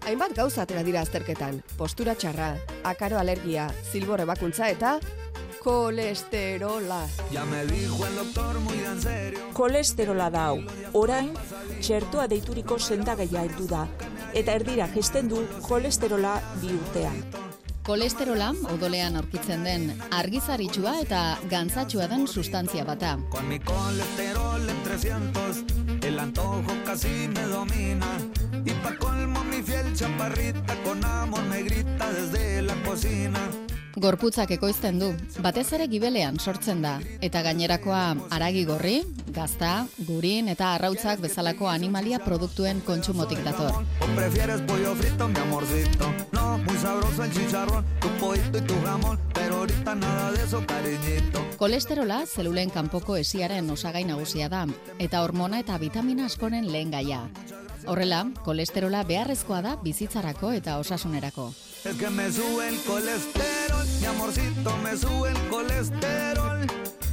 Hainbat 0.05 0.37
gauza 0.37 0.67
atera 0.67 0.83
dira 0.85 1.01
azterketan. 1.01 1.63
Postura 1.79 2.13
txarra, 2.19 2.53
akaro 2.85 3.17
alergia, 3.17 3.71
zilbor 3.89 4.21
ebakuntza 4.27 4.69
eta 4.69 4.99
kolesterola. 5.63 7.07
Ya 7.31 7.45
me 7.45 7.65
dijo 7.67 8.07
el 8.07 8.17
doctor 8.17 8.59
muy 8.61 8.79
en 8.79 9.01
serio. 9.01 9.41
Kolesterola 9.53 10.31
da 10.31 10.47
hau. 10.47 10.63
Orain, 10.93 11.35
txertoa 11.81 12.27
deituriko 12.29 12.79
sendagaia 12.79 13.45
heldu 13.45 13.69
da 13.69 13.87
eta 14.35 14.55
erdira 14.57 14.89
gesten 14.95 15.29
du 15.29 15.45
kolesterola 15.69 16.39
bi 16.63 16.73
urtean. 16.75 17.21
Kolesterola 17.85 18.51
odolean 18.73 19.17
aurkitzen 19.17 19.65
den 19.65 19.87
argizaritsua 20.15 20.99
eta 21.05 21.23
gantzatsua 21.51 22.07
den 22.09 22.27
sustantzia 22.29 22.85
bata. 22.85 23.19
Con 23.31 23.49
mi 23.49 23.59
colesterol 23.59 24.69
en 24.69 24.83
300, 24.85 25.65
el 26.03 26.19
antojo 26.19 26.77
casi 26.85 27.29
me 27.29 27.45
domina. 27.47 28.19
Y 28.65 28.73
pa 28.83 28.95
colmo 28.97 29.43
mi 29.45 29.63
fiel 29.63 29.95
chaparrita 29.95 30.77
con 30.85 31.05
amor 31.05 31.43
me 31.45 31.63
grita 31.63 32.13
desde 32.13 32.63
la 32.63 32.75
cocina. 32.83 33.41
Gorputzak 33.99 34.53
ekoizten 34.55 35.01
du, 35.01 35.09
batez 35.43 35.67
ere 35.75 35.89
gibelean 35.91 36.37
sortzen 36.39 36.83
da, 36.85 36.93
eta 37.27 37.43
gainerakoa 37.43 38.03
aragi 38.31 38.63
gorri, 38.69 39.01
gazta, 39.35 39.87
gurin 40.07 40.49
eta 40.53 40.75
arrautzak 40.77 41.19
bezalako 41.25 41.67
animalia 41.69 42.21
produktuen 42.23 42.81
kontsumotik 42.87 43.43
dator. 43.43 43.83
Kolesterola 51.59 52.21
zelulen 52.27 52.71
kanpoko 52.71 53.17
esiaren 53.17 53.71
osagai 53.71 54.05
nagusia 54.05 54.49
da, 54.49 54.67
eta 54.99 55.25
hormona 55.25 55.59
eta 55.67 55.79
vitamina 55.83 56.31
askoren 56.31 56.71
lehen 56.71 56.95
gaia. 56.95 57.25
Horrela, 57.87 58.25
kolesterola 58.45 59.03
beharrezkoa 59.09 59.61
da 59.65 59.77
bizitzarako 59.83 60.53
eta 60.53 60.79
osasunerako. 60.79 61.53
Es 61.85 61.97
que 61.97 62.11
me 62.11 62.31
sube 62.31 62.69
el 62.69 62.77
colesterol, 62.85 63.87
mi 64.01 64.07
amorcito 64.07 64.77
me 64.83 64.97
sube 64.97 65.31
el 65.31 65.49
colesterol. 65.49 66.67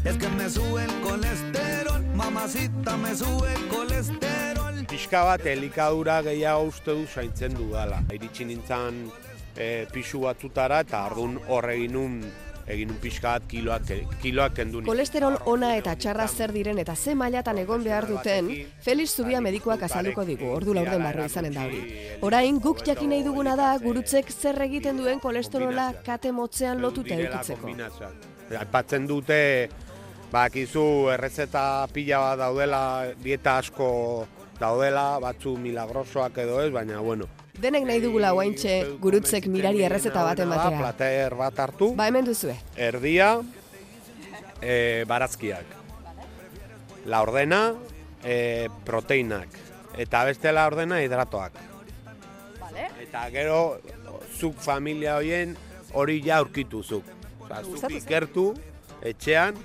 Es 0.04 0.18
que 0.18 0.30
me 0.30 0.50
sube 0.50 0.84
el 0.84 1.02
colesterol, 1.02 2.04
mamacita 2.16 2.98
me 2.98 3.16
sube 3.16 3.54
el 3.54 3.68
colesterol. 3.68 4.86
Pixka 4.88 5.24
bat 5.24 5.46
elikadura 5.46 6.22
gehiago 6.22 6.68
uste 6.72 6.92
du 6.92 7.08
zaintzen 7.08 7.56
dudala. 7.56 8.02
Iritsi 8.14 8.46
nintzen 8.46 9.08
e, 9.56 9.86
pixu 9.92 10.22
batzutara 10.24 10.82
eta 10.86 11.06
ardun 11.06 11.40
horregin 11.48 11.98
nun 11.98 12.20
egin 12.68 12.92
un 12.92 13.00
pixka 13.02 13.38
bat 13.38 13.48
kiloak, 13.48 13.92
kiloak 14.22 14.56
kendu 14.60 14.82
Kolesterol 14.86 15.38
ona 15.48 15.74
eta 15.80 15.96
txarra 15.96 16.28
zer 16.28 16.52
diren 16.56 16.80
eta 16.84 16.96
ze 16.96 17.16
mailatan 17.16 17.62
egon 17.64 17.84
behar 17.84 18.08
duten, 18.10 18.50
Felix 18.84 19.16
Zubia 19.16 19.42
medikoak 19.42 19.84
azalduko 19.88 20.26
digu, 20.28 20.52
ordu 20.52 20.76
laurden 20.76 21.04
barru 21.04 21.26
izanen 21.26 21.56
da 21.56 21.66
hori. 21.68 21.82
Orain, 22.28 22.60
guk 22.60 22.84
jakin 22.86 23.14
nahi 23.14 23.24
duguna 23.24 23.56
da, 23.56 23.72
gurutzek 23.82 24.32
zer 24.32 24.62
egiten 24.68 25.00
duen 25.00 25.24
kolesterola 25.24 25.90
kate 26.06 26.32
motzean 26.32 26.84
lotuta 26.84 27.16
edukitzeko. 27.16 27.72
Aipatzen 28.58 29.08
dute, 29.08 29.42
bakizu 30.32 31.10
errezeta 31.16 31.88
pila 31.94 32.24
bat 32.26 32.40
daudela, 32.44 32.84
dieta 33.24 33.58
asko 33.64 33.90
daudela, 34.60 35.10
batzu 35.24 35.56
milagrosoak 35.62 36.44
edo 36.44 36.62
ez, 36.64 36.72
baina 36.74 37.00
bueno, 37.00 37.28
Denek 37.58 37.88
nahi 37.90 38.02
dugula 38.04 38.32
guaintxe 38.38 38.74
gurutzek 39.02 39.48
mirari 39.50 39.82
errezeta 39.86 40.24
bat 40.26 40.40
ematea. 40.44 40.78
Plater 40.78 41.36
bat 41.40 41.62
hartu. 41.64 41.94
Ba, 41.98 42.06
hemen 42.12 42.28
duzue. 42.28 42.54
Erdia, 42.78 43.32
e, 44.62 45.06
barazkiak. 45.10 45.74
La 47.10 47.24
ordena, 47.26 47.74
e, 48.24 48.70
proteinak. 48.86 49.50
Eta 49.98 50.24
beste 50.28 50.54
la 50.54 50.68
ordena, 50.70 51.02
hidratoak. 51.02 51.58
Vale. 52.62 52.90
Eta 53.02 53.26
gero, 53.34 53.80
zuk 54.38 54.62
familia 54.62 55.18
hoien 55.18 55.58
hori 55.98 56.22
ja 56.22 56.38
aurkitu 56.38 56.84
zuk. 56.84 57.10
Osa, 57.48 57.64
zuk 57.64 57.98
ikertu, 57.98 58.52
etxean, 59.02 59.58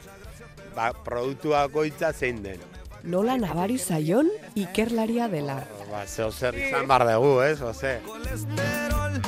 ba, 0.77 0.93
produktuak 1.05 1.73
zein 2.15 2.43
den. 2.43 2.61
Nola 3.03 3.37
nabari 3.37 3.79
zaion 3.79 4.31
ikerlaria 4.55 5.29
dela. 5.29 5.65
Ba, 5.93 6.07
zeo 6.07 6.31
zer 6.33 6.55
izan 6.57 6.87
bar 6.89 7.03
dugu, 7.05 7.43
ez, 7.45 7.61
oze. 7.61 8.01
Colesterol, 8.07 9.21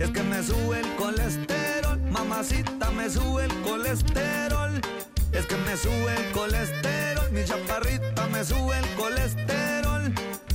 es 0.00 0.10
que 0.10 0.22
me 0.24 0.42
sube 0.42 0.80
el 0.80 0.96
colesterol, 0.96 2.00
mamacita 2.10 2.90
me 2.90 3.08
sube 3.08 3.44
el 3.44 3.54
colesterol. 3.62 4.80
Es 5.30 5.46
que 5.46 5.56
me 5.58 5.76
sube 5.76 6.16
el 6.16 6.32
colesterol, 6.32 7.30
mi 7.30 7.44
chaparrita 7.44 8.26
me 8.32 8.42
sube 8.44 8.78
el 8.80 8.88
colesterol. 8.96 10.12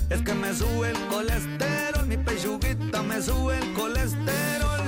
Es 0.09 0.21
que 0.21 0.33
me 0.33 0.53
sube 0.53 0.89
el 0.89 0.99
colesterol, 1.07 2.07
mi 2.07 2.17
pechuguita 2.17 3.01
me 3.01 3.21
sube 3.21 3.57
el 3.57 3.73
colesterol. 3.73 4.81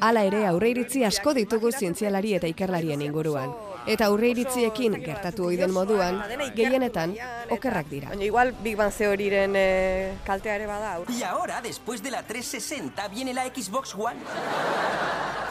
Hala 0.00 0.22
ere 0.28 0.44
aurreiritzi 0.46 1.02
asko 1.08 1.32
ditugu 1.34 1.72
zientzialari 1.72 2.34
eta 2.36 2.50
ikerlarien 2.50 3.02
inguruan. 3.02 3.50
Eta 3.88 4.08
aurreiritziekin 4.12 4.98
gertatu 5.02 5.48
ohi 5.48 5.56
den 5.56 5.72
moduan, 5.72 6.20
gehienetan 6.54 7.14
okerrak 7.54 7.88
dira. 7.90 8.10
Baina 8.12 8.26
igual 8.26 8.52
Big 8.62 8.76
Bang 8.76 8.92
Theoryren 8.92 9.56
eh, 9.56 10.14
kaltea 10.26 10.56
ere 10.56 10.66
bada. 10.66 10.98
Y 11.08 11.22
ahora, 11.22 11.60
después 11.62 12.02
de 12.02 12.10
la 12.10 12.22
360, 12.22 13.08
viene 13.08 13.34
la 13.34 13.46
Xbox 13.46 13.94
One. 13.94 14.20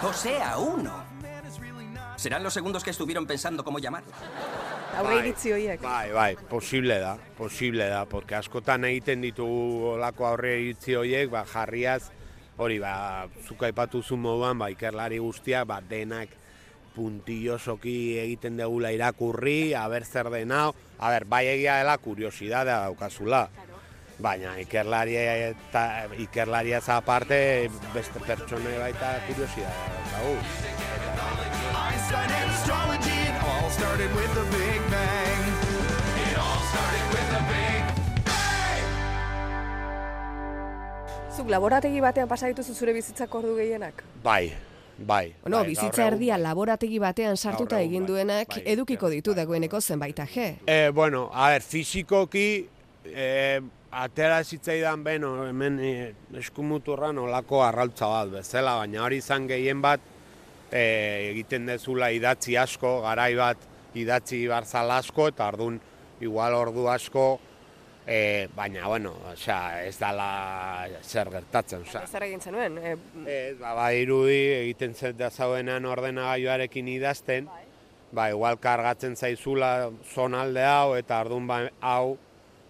O 0.04 0.14
sea, 0.14 0.58
uno. 0.60 0.94
Serán 2.16 2.44
los 2.44 2.54
segundos 2.54 2.84
que 2.84 2.92
estuvieron 2.92 3.28
pensando 3.28 3.64
cómo 3.64 3.80
llamarla. 3.80 4.16
Aurreiritzi 4.98 5.52
horiek. 5.52 5.82
Bai, 5.82 6.12
bai, 6.12 6.36
posible 6.50 6.98
da, 7.00 7.18
posible 7.38 7.88
da, 7.88 8.06
porque 8.06 8.36
askotan 8.36 8.86
egiten 8.86 9.22
ditugu 9.22 9.94
olako 9.94 10.26
aurreiritzi 10.26 10.96
horiek, 10.98 11.30
ba, 11.30 11.44
jarriaz, 11.46 12.12
hori, 12.58 12.80
ba, 12.82 13.28
zuka 13.48 13.70
ipatu 13.70 14.02
zu 14.04 14.18
moduan, 14.18 14.58
ba, 14.58 14.70
ikerlari 14.74 15.20
guztiak, 15.22 15.68
ba, 15.70 15.82
denak 15.82 16.30
puntillosoki 16.98 18.18
egiten 18.18 18.58
degula 18.58 18.90
irakurri, 18.96 19.76
aber 19.78 20.04
zer 20.06 20.32
den 20.34 20.52
hau, 20.52 20.74
aber, 20.98 21.26
bai 21.30 21.46
egia 21.54 21.78
dela 21.82 21.98
kuriosidadea 22.02 22.88
daukazula. 22.88 23.48
Baina 24.18 24.56
ikerlaria 24.58 25.52
eta 25.52 26.10
ikerlaria 26.18 26.82
za 26.82 26.98
aparte 27.04 27.70
beste 27.94 28.20
pertsone 28.26 28.74
baita 28.82 29.14
kuriosidadea 29.28 29.94
daukagu. 30.18 30.38
Zuk 41.38 41.50
laborategi 41.54 42.00
batean 42.02 42.28
pasa 42.30 42.48
dituzu 42.50 42.74
zure 42.74 42.94
bizitzak 42.96 43.34
ordu 43.38 43.54
gehienak? 43.60 44.00
Bai, 44.24 44.52
bai. 44.98 45.34
Bueno, 45.44 45.60
bai, 45.60 45.68
bizitza 45.70 46.02
egun- 46.02 46.14
erdia 46.14 46.38
laborategi 46.42 46.98
batean 47.00 47.38
sartuta 47.38 47.78
egun, 47.82 47.92
egin 47.92 48.04
bai, 48.06 48.08
duenak 48.14 48.56
bai, 48.56 48.64
edukiko 48.74 49.10
ditu 49.14 49.36
bai, 49.36 49.44
dagoeneko 49.44 49.82
zenbait 49.82 50.20
aje. 50.20 50.48
Eh, 50.66 50.90
bueno, 50.94 51.30
a 51.34 51.50
ver, 51.52 51.62
fizikoki, 51.62 52.68
eh, 53.06 53.62
atera 53.92 54.44
zitzaidan 54.44 55.04
beno, 55.04 55.46
hemen 55.48 55.80
eh, 55.80 56.14
eskumuturran 56.40 57.18
olako 57.18 57.62
arrautza 57.64 58.08
bat 58.08 58.30
bezala, 58.40 58.76
baina 58.82 59.04
hori 59.04 59.18
izan 59.22 59.48
gehien 59.48 59.82
bat, 59.82 60.00
eh, 60.72 61.30
egiten 61.34 61.66
dezula 61.70 62.10
idatzi 62.12 62.58
asko, 62.58 63.02
garai 63.02 63.36
bat 63.36 63.58
idatzi 63.94 64.48
barzal 64.48 64.90
asko, 64.92 65.28
eta 65.28 65.48
ordun 65.54 65.80
igual 66.20 66.54
ordu 66.56 66.88
asko, 66.90 67.40
eh, 68.08 68.48
baina, 68.56 68.88
bueno, 68.88 69.14
osea, 69.34 69.84
ez 69.86 69.98
dala 70.00 70.88
zer 71.04 71.30
gertatzen, 71.30 71.84
osea. 71.84 72.06
Zer 72.08 72.24
egin 72.24 72.42
zenuen? 72.42 72.78
E, 72.80 72.96
Ez, 73.28 73.58
ba, 73.60 73.74
ba, 73.76 73.90
irudi 73.92 74.40
egiten 74.62 74.96
zen 74.96 75.18
da 75.20 75.30
zauenan 75.30 75.86
ordenagailuarekin 75.86 76.88
idazten, 76.88 77.50
ba, 78.16 78.30
igual 78.32 78.58
kargatzen 78.64 79.18
zaizula 79.20 79.92
zonalde 80.14 80.64
hau, 80.64 80.96
eta 80.96 81.20
ordun 81.26 81.48
ba, 81.48 81.66
hau 81.82 82.18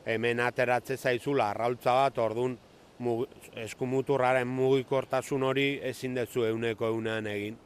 hemen 0.09 0.41
ateratze 0.41 0.97
zaizula 0.97 1.51
arraultza 1.51 1.93
bat, 1.93 2.17
ordun 2.17 2.57
mug, 3.03 3.27
eskumuturraren 3.61 4.49
mugikortasun 4.49 5.45
hori 5.45 5.69
ezin 5.85 6.17
dezu 6.17 6.47
euneko 6.49 6.89
eunean 6.89 7.29
egin. 7.29 7.57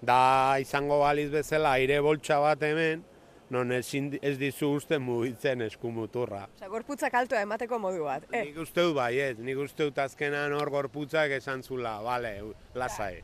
Da 0.00 0.56
izango 0.62 1.02
baliz 1.02 1.28
bezala 1.32 1.74
aire 1.76 2.00
boltsa 2.00 2.38
bat 2.40 2.62
hemen, 2.64 3.04
non 3.50 3.72
ezin, 3.74 4.12
ez 4.22 4.36
dizu 4.38 4.68
uste 4.76 4.98
mugitzen 5.02 5.62
eskumuturra. 5.66 6.44
Osa, 6.56 6.68
gorputzak 6.70 7.14
altua 7.18 7.40
emateko 7.42 7.78
modu 7.82 8.04
bat. 8.06 8.24
Eh, 8.30 8.44
Nik 8.46 8.58
uste 8.62 8.84
dut 8.86 8.94
baiet, 8.94 9.38
nik 9.42 9.58
uste 9.58 9.88
dut 9.88 9.98
azkenan 9.98 10.52
hor 10.54 10.70
gorputzak 10.70 11.34
esan 11.40 11.62
zula, 11.66 11.96
bale, 12.06 12.36
lasai. 12.74 13.16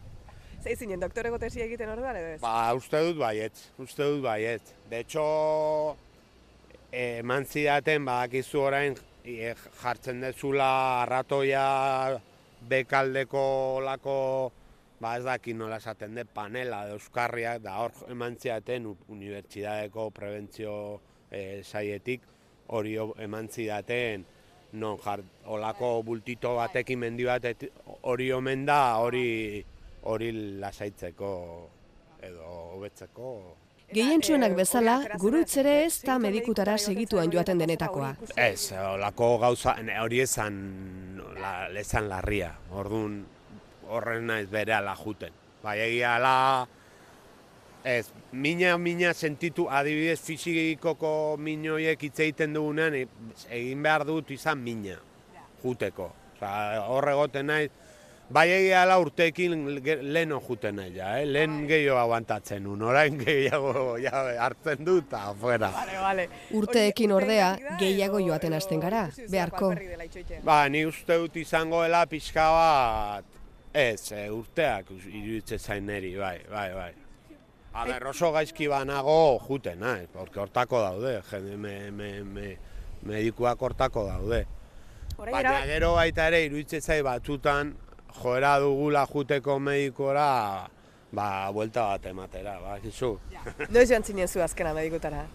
zei 0.66 0.74
zinen, 0.74 0.98
doktoreko 0.98 1.38
tesi 1.38 1.60
egiten 1.62 1.88
orduan 1.92 2.16
edo 2.18 2.32
ez? 2.34 2.40
Ba, 2.42 2.72
uste 2.74 2.98
dut 3.06 3.20
baiet, 3.20 3.60
uste 3.78 4.02
dut 4.02 4.22
baiet. 4.24 4.74
De 4.90 5.04
hecho, 5.04 5.96
eman 6.90 7.44
zidaten, 7.46 8.04
badakizu 8.04 8.60
orain, 8.66 8.96
eh, 9.24 9.54
jartzen 9.82 10.20
dezula 10.26 11.02
arratoia 11.04 12.18
bekaldeko 12.68 13.44
lako, 13.84 14.16
ba 15.00 15.16
ez 15.18 15.24
daki 15.24 15.52
nola 15.54 15.76
esaten 15.76 16.14
de, 16.14 16.24
panela, 16.24 16.84
euskarriak, 16.94 17.60
da 17.62 17.76
hor 17.82 17.92
eman 18.08 18.36
zidaten 18.40 18.86
u- 18.86 18.96
unibertsitateko 19.12 20.10
prebentzio 20.10 21.00
eh, 21.30 21.60
saietik, 21.64 22.22
hori 22.68 22.96
o- 22.98 23.14
eman 23.18 23.48
zidaten, 23.48 24.24
non 24.72 24.98
jar, 24.98 25.20
olako 25.46 26.02
bultito 26.02 26.54
batekin 26.56 26.98
mendi 26.98 27.24
bat 27.24 27.44
hori 28.02 28.32
omen 28.32 28.64
da, 28.66 28.96
hori 28.98 29.64
hori 30.06 30.32
lasaitzeko 30.62 31.30
edo 32.22 32.48
hobetzeko. 32.76 33.30
Gehientsuenak 33.92 34.50
eh, 34.52 34.56
bezala, 34.58 34.96
gurutz 35.18 35.56
ere 35.62 35.84
ez 35.84 36.00
da 36.02 36.18
medikutara 36.18 36.76
segituan 36.78 37.30
joaten 37.30 37.58
denetakoa. 37.58 38.14
Ez, 38.36 38.72
olako 38.72 39.36
gauza, 39.38 39.76
hori 40.02 40.20
esan, 40.24 40.56
la, 41.40 41.68
lezan 41.70 42.08
larria, 42.10 42.52
orduan 42.70 43.20
horren 43.88 44.26
naiz 44.26 44.48
bere 44.50 44.74
ala 44.74 44.96
juten. 44.96 45.32
Bai, 45.62 45.78
egia 45.80 46.16
ala, 46.16 46.34
ez, 47.86 48.06
mina, 48.32 48.76
mina 48.78 49.14
sentitu, 49.14 49.68
adibidez 49.70 50.20
fizikoko 50.26 51.36
minoiek 51.38 52.02
hitz 52.02 52.18
egiten 52.20 52.54
dugunean, 52.54 52.94
e- 52.94 53.08
egin 53.50 53.82
behar 53.82 54.04
dut 54.08 54.30
izan 54.34 54.62
mina, 54.62 54.98
juteko. 55.62 56.12
Osa, 56.36 56.52
hor 56.90 57.08
egoten 57.08 57.46
naiz, 57.48 57.70
bai 58.28 58.48
egia 58.50 58.82
ala 58.82 58.98
urteekin 59.00 59.54
leheno 60.02 60.40
juten 60.48 60.76
nahi, 60.76 60.90
ja, 60.98 61.12
eh? 61.20 61.24
lehen 61.30 61.62
gehiago 61.70 62.00
aguantatzen 62.00 62.66
nun, 62.66 62.82
orain 62.90 63.16
gehiago 63.24 63.96
ja, 64.02 64.24
hartzen 64.44 64.82
dut, 64.84 65.06
eta 65.06 65.22
afuera. 65.30 65.70
Vale, 65.72 65.96
vale. 66.02 66.28
Urteekin 66.58 67.14
ordea, 67.16 67.54
gehiago 67.80 68.20
joaten 68.20 68.58
hasten 68.58 68.82
gara, 68.82 69.06
beharko. 69.30 69.72
dela? 69.78 70.42
Ba, 70.44 70.60
ni 70.68 70.84
uste 70.86 71.22
dut 71.22 71.38
izangoela 71.40 72.04
pixka 72.10 72.50
bat, 72.52 73.35
ez, 73.76 74.12
e, 74.12 74.26
urteak 74.32 74.90
iruditzen 74.96 75.60
zain 75.60 75.86
neri, 75.86 76.14
bai, 76.16 76.38
bai, 76.50 76.70
bai. 76.74 76.92
A 77.76 77.84
ber, 77.84 78.06
oso 78.08 78.30
gaizki 78.32 78.70
banago 78.72 79.38
juten, 79.44 79.82
naiz, 79.84 80.08
porque 80.12 80.40
hortako 80.40 80.80
daude, 80.80 81.18
jende, 81.30 81.56
me, 81.60 81.90
me, 81.90 82.12
me, 82.24 82.54
medikuak 83.04 83.60
hortako 83.60 84.06
daude. 84.08 84.46
Baina 85.18 85.58
gero 85.68 85.92
baita 85.96 86.28
ere 86.30 86.42
iruditzen 86.46 86.80
zai 86.80 87.02
batzutan 87.04 87.74
joera 88.16 88.56
dugula 88.64 89.04
juteko 89.12 89.58
medikora, 89.60 90.28
ba, 91.12 91.28
buelta 91.52 91.90
bat 91.92 92.08
ematera, 92.12 92.56
ba, 92.64 92.78
gizu. 92.80 93.18
Noiz 93.68 93.90
joan 93.90 94.04
zinen 94.04 94.28
zu 94.28 94.40
azkena 94.44 94.72
medikutara? 94.76 95.26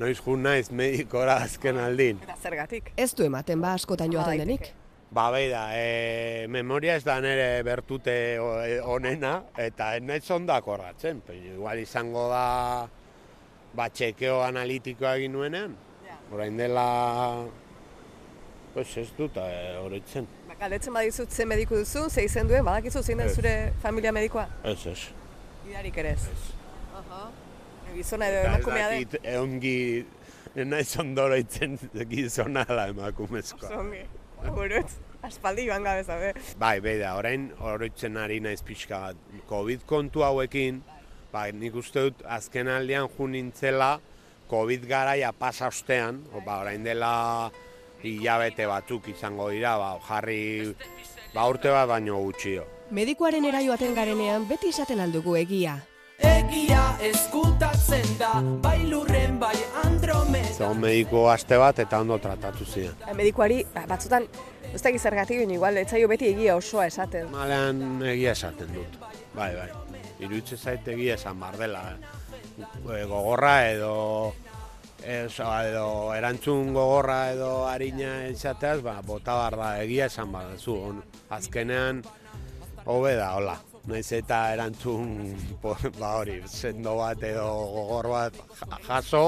Noiz 0.00 0.16
jun 0.24 0.44
naiz 0.48 0.70
medikora 0.72 1.42
azken 1.44 1.76
aldin. 1.76 2.22
Eta 2.24 2.40
zergatik? 2.40 2.94
Ez 2.96 3.12
du 3.12 3.28
ematen 3.28 3.60
ba 3.60 3.76
askotan 3.76 4.12
joaten 4.12 4.46
denik. 4.46 4.72
Ba, 5.10 5.30
beida, 5.34 5.70
e, 5.74 6.46
memoria 6.48 6.94
ez 6.94 7.02
da 7.02 7.16
nire 7.20 7.62
bertute 7.66 8.12
e, 8.36 8.76
onena, 8.86 9.40
eta 9.58 9.96
ez 9.96 10.02
naiz 10.06 10.28
ondo 10.30 10.52
akordatzen. 10.54 11.18
Pero 11.26 11.54
igual 11.56 11.80
izango 11.82 12.28
da, 12.30 12.86
ba, 13.74 13.88
txekeo 13.90 14.42
analitikoa 14.46 15.16
egin 15.18 15.32
nuenean. 15.34 15.74
Orain 16.30 16.54
dela, 16.56 16.84
pues 18.74 18.92
ez 19.02 19.08
dut 19.18 19.34
e, 19.42 19.48
oroitzen. 19.82 20.28
Ba, 20.46 20.54
Galdetzen 20.60 20.94
badizut 20.94 21.32
ze 21.34 21.42
mediku 21.48 21.74
duzu, 21.80 22.04
ze 22.08 22.22
izen 22.28 22.46
duen, 22.46 22.62
badakizu 22.64 23.02
zein 23.02 23.18
den 23.18 23.26
Ez. 23.32 23.34
zure 23.34 23.54
familia 23.82 24.12
medikoa? 24.14 24.46
Ez, 24.62 24.86
ez. 24.86 25.08
Idarik 25.66 25.96
ere 26.04 26.12
ez. 26.14 26.28
Aha. 27.02 27.24
Gizona 27.96 28.28
edo 28.30 28.38
Eta 28.44 28.46
ez 28.52 28.54
emakumea 28.54 28.88
den. 28.92 29.02
dakit, 29.02 29.20
e, 29.26 29.36
ongi, 29.42 29.76
ez 30.54 30.66
naiz 30.70 30.88
ondo 31.02 31.24
oroitzen 31.26 31.74
gizona 32.14 32.62
da 32.68 32.86
emakumezkoa. 32.94 33.74
Zongi. 33.74 34.06
Burutz. 34.48 34.98
Aspaldi 35.22 35.66
joan 35.68 35.84
gabe 35.84 36.04
zabe. 36.04 36.32
Bai, 36.58 36.78
beida, 36.80 37.12
orain 37.18 37.50
oroitzen 37.60 38.16
ari 38.16 38.40
naiz 38.40 38.62
pixka 38.64 39.00
bat. 39.02 39.18
Covid 39.50 39.84
kontu 39.86 40.24
hauekin, 40.24 40.80
ba, 41.32 41.44
nik 41.52 41.76
uste 41.76 42.06
dut 42.08 42.22
azken 42.24 42.70
aldean 42.72 43.08
jo 43.16 43.28
nintzela, 43.28 43.98
Covid 44.50 44.86
garaia 44.88 45.32
pasa 45.32 45.68
ostean, 45.68 46.24
ba, 46.46 46.60
orain 46.62 46.82
dela 46.82 47.50
hilabete 48.02 48.66
batzuk 48.66 49.08
izango 49.12 49.50
dira, 49.50 49.76
ba, 49.78 49.92
jarri, 50.08 50.74
ba, 51.34 51.46
urte 51.46 51.70
bat 51.70 51.88
baino 51.88 52.18
gutxio. 52.24 52.64
Medikuaren 52.90 53.44
era 53.44 53.60
joaten 53.62 53.94
garenean 53.94 54.48
beti 54.48 54.72
izaten 54.72 55.00
aldugu 55.04 55.36
egia. 55.36 55.76
Egia 56.20 56.82
eskutatzen 57.00 58.06
da, 58.20 58.32
bai 58.62 58.78
lurren, 58.90 59.38
bai 59.40 59.56
andromeda. 59.84 60.52
Zegoen 60.52 60.80
mediko 60.82 61.24
aste 61.32 61.56
bat 61.60 61.78
eta 61.82 62.00
ondo 62.04 62.18
tratatu 62.20 62.66
ziren. 62.66 62.96
Medikuari, 63.16 63.62
ba, 63.74 63.86
batzutan, 63.88 64.26
ez 64.74 64.82
dakit 64.82 65.00
zergatik, 65.00 65.40
baina 65.40 65.56
igual, 65.56 65.80
etzaio 65.80 66.08
beti 66.10 66.28
egia 66.34 66.56
osoa 66.60 66.86
esaten. 66.90 67.30
Malean 67.32 68.02
egia 68.12 68.34
esaten 68.36 68.74
dut. 68.76 69.00
Bai, 69.34 69.54
bai. 69.56 69.70
Iruitze 70.20 70.58
zait 70.58 70.86
egia 70.92 71.16
esan 71.16 71.40
bar 71.40 71.56
dela. 71.58 71.82
E, 72.60 73.04
gogorra 73.08 73.54
edo 73.70 73.94
ez, 75.00 75.32
edo 75.40 76.12
erantzun 76.12 76.74
gogorra 76.76 77.30
edo 77.32 77.50
harina 77.70 78.26
izateaz, 78.28 78.80
ba, 78.84 79.00
bota 79.06 79.38
bar 79.40 79.56
da 79.56 79.72
egia 79.82 80.10
esan 80.12 80.32
baduzu. 80.32 80.76
Azkenean 81.32 82.04
hobe 82.84 83.16
da, 83.16 83.32
hola. 83.38 83.58
Naiz 83.90 84.12
eta 84.14 84.36
erantzun, 84.54 85.34
ba 85.62 86.12
hori, 86.20 86.38
sendo 86.46 86.94
bat 87.00 87.22
edo 87.26 87.46
gogor 87.74 88.08
bat 88.12 88.36
jaso, 88.86 89.24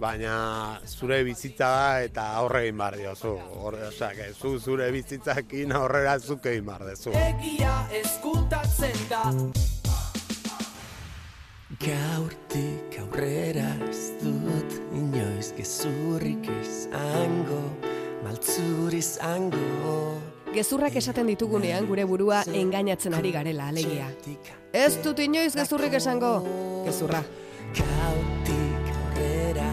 baina 0.00 0.80
zure 0.88 1.20
bizitza 1.24 1.68
da 1.70 2.02
eta 2.02 2.24
aurre 2.40 2.64
egin 2.66 2.78
bar 2.80 2.96
diozu. 2.98 3.36
Osea, 3.70 4.30
zu 4.34 4.58
zure 4.58 4.90
bizitzakin 4.90 5.72
aurrera 5.76 6.18
zuk 6.18 6.46
egin 6.50 6.66
bar 6.66 6.82
dezu. 6.88 7.12
Egia 7.14 7.76
eskutatzen 8.00 9.04
da. 9.12 9.22
Gaurtik 11.80 12.98
aurrera 13.04 13.68
ez 13.86 14.10
dut 14.24 14.80
inoiz 14.98 15.52
gezurrik 15.56 16.50
izango, 16.58 17.62
maltzur 18.24 18.98
izango. 18.98 20.09
Gezurrak 20.54 20.96
esaten 20.98 21.28
ditugunean 21.30 21.86
gure 21.86 22.04
burua 22.10 22.40
engainatzen 22.60 23.14
ari 23.14 23.30
garela 23.34 23.68
alegia. 23.70 24.08
Ez 24.74 24.96
dut 25.04 25.20
inoiz 25.22 25.52
gezurrik 25.54 25.94
esango, 26.00 26.32
gezurra. 26.86 27.20
Gaurtik 27.78 28.90
aurrera 28.96 29.68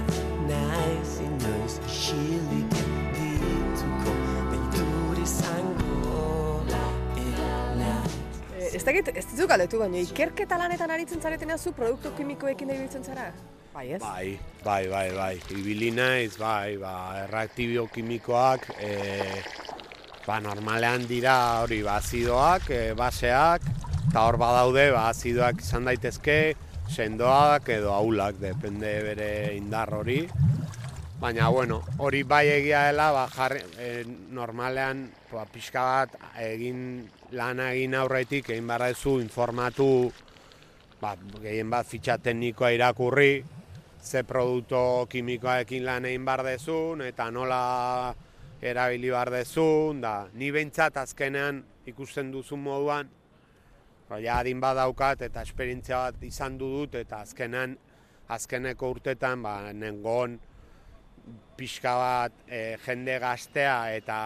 naiz 0.46 1.16
inoiz 1.26 1.80
xilik 1.90 2.78
dituko, 3.18 4.14
beldur 4.54 5.24
izango. 5.24 6.62
Eh, 8.58 8.70
Ez 8.78 8.84
dakit, 8.86 9.10
ez 9.18 9.26
ditu 9.32 9.48
galdetu 9.50 9.80
baina 9.82 9.98
ikerketa 10.06 10.58
lanetan 10.62 10.92
aritzen 10.94 11.22
zaretenean 11.22 11.58
zu 11.58 11.74
produktu 11.74 12.14
kimikoekin 12.18 12.70
ibiltzen 12.70 13.04
zara? 13.04 13.32
Bai, 13.74 13.92
ez? 13.94 14.02
Bai, 14.02 14.38
bai, 14.66 14.84
bai, 14.90 15.10
bai. 15.14 15.34
Ibili 15.54 15.90
naiz, 15.94 16.36
bai, 16.38 16.78
ba, 16.82 16.94
erreaktibio 17.24 17.86
kimikoak, 17.94 18.70
e, 18.82 18.94
ba, 20.28 20.42
normalean 20.44 21.08
dira 21.08 21.64
hori, 21.64 21.80
ba, 21.88 22.02
azidoak, 22.02 22.68
e, 22.70 22.82
baseak, 23.00 23.64
eta 24.10 24.26
hor 24.28 24.36
badaude, 24.42 24.90
ba, 24.92 25.08
azidoak 25.14 25.64
izan 25.64 25.88
daitezke, 25.88 26.40
sendoak 26.92 27.72
edo 27.72 27.94
aulak, 27.96 28.36
depende 28.42 28.92
bere 29.06 29.32
indar 29.56 29.94
hori. 29.96 30.26
Baina, 31.18 31.48
bueno, 31.50 31.80
hori 32.04 32.22
bai 32.28 32.46
egia 32.58 32.84
dela, 32.90 33.08
ba, 33.16 33.26
jarri, 33.32 33.64
e, 33.80 34.04
normalean, 34.36 35.08
ba, 35.32 35.48
pixka 35.48 35.88
bat, 35.88 36.20
egin 36.44 37.08
lana 37.32 37.72
egin 37.72 37.96
aurretik, 37.96 38.52
egin 38.52 38.68
behar 38.68 38.90
duzu 38.92 39.22
informatu, 39.24 40.12
ba, 41.00 41.16
gehien 41.40 41.72
bat 41.72 41.88
fitxa 41.88 42.20
teknikoa 42.20 42.76
irakurri, 42.76 43.46
ze 44.04 44.28
produktu 44.28 45.08
kimikoekin 45.10 45.88
lan 45.88 46.06
egin 46.12 46.28
behar 46.28 46.44
dezun, 46.52 47.02
eta 47.08 47.32
nola 47.32 47.64
erabili 48.62 49.12
behar 49.14 49.32
dezun, 49.32 50.02
da, 50.02 50.28
ni 50.34 50.52
behintzat 50.52 50.98
azkenean 50.98 51.62
ikusten 51.88 52.32
duzun 52.32 52.62
moduan, 52.64 53.10
ja 54.24 54.40
adin 54.40 54.62
badaukat 54.64 55.22
eta 55.28 55.44
esperientzia 55.46 56.08
bat 56.08 56.24
izan 56.24 56.58
du 56.58 56.70
dut, 56.80 56.96
eta 56.96 57.22
azkenean, 57.26 57.78
azkeneko 58.34 58.92
urtetan, 58.96 59.44
ba, 59.44 59.60
nengon, 59.74 60.40
pixka 61.58 61.94
bat 61.98 62.46
e, 62.48 62.78
jende 62.86 63.18
gaztea 63.20 63.76
eta 63.98 64.18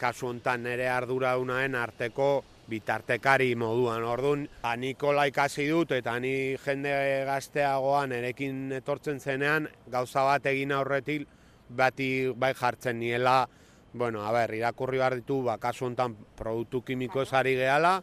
kasu 0.00 0.28
hontan 0.28 0.66
nire 0.66 0.88
arduradunaen 0.90 1.76
arteko 1.78 2.44
bitartekari 2.66 3.54
moduan. 3.54 4.02
Orduan, 4.04 4.42
ba, 4.62 4.74
Nikola 4.76 5.28
ikasi 5.30 5.68
dut 5.70 5.94
eta 5.96 6.18
ni 6.20 6.56
jende 6.64 6.92
gazteagoan 7.28 8.12
erekin 8.12 8.72
etortzen 8.80 9.20
zenean, 9.20 9.70
gauza 9.92 10.26
bat 10.26 10.50
egin 10.50 10.74
aurretik 10.74 11.28
bati 11.68 12.32
bai 12.36 12.52
jartzen 12.54 12.98
niela, 13.00 13.48
bueno, 13.92 14.22
a 14.26 14.32
ber, 14.32 14.54
irakurri 14.54 14.98
behar 14.98 15.14
ditu, 15.16 15.42
ba, 15.42 15.56
kasu 15.58 15.86
hontan 15.86 16.14
produktu 16.36 16.82
kimiko 16.84 17.22
esari 17.22 17.54
gehala, 17.56 18.02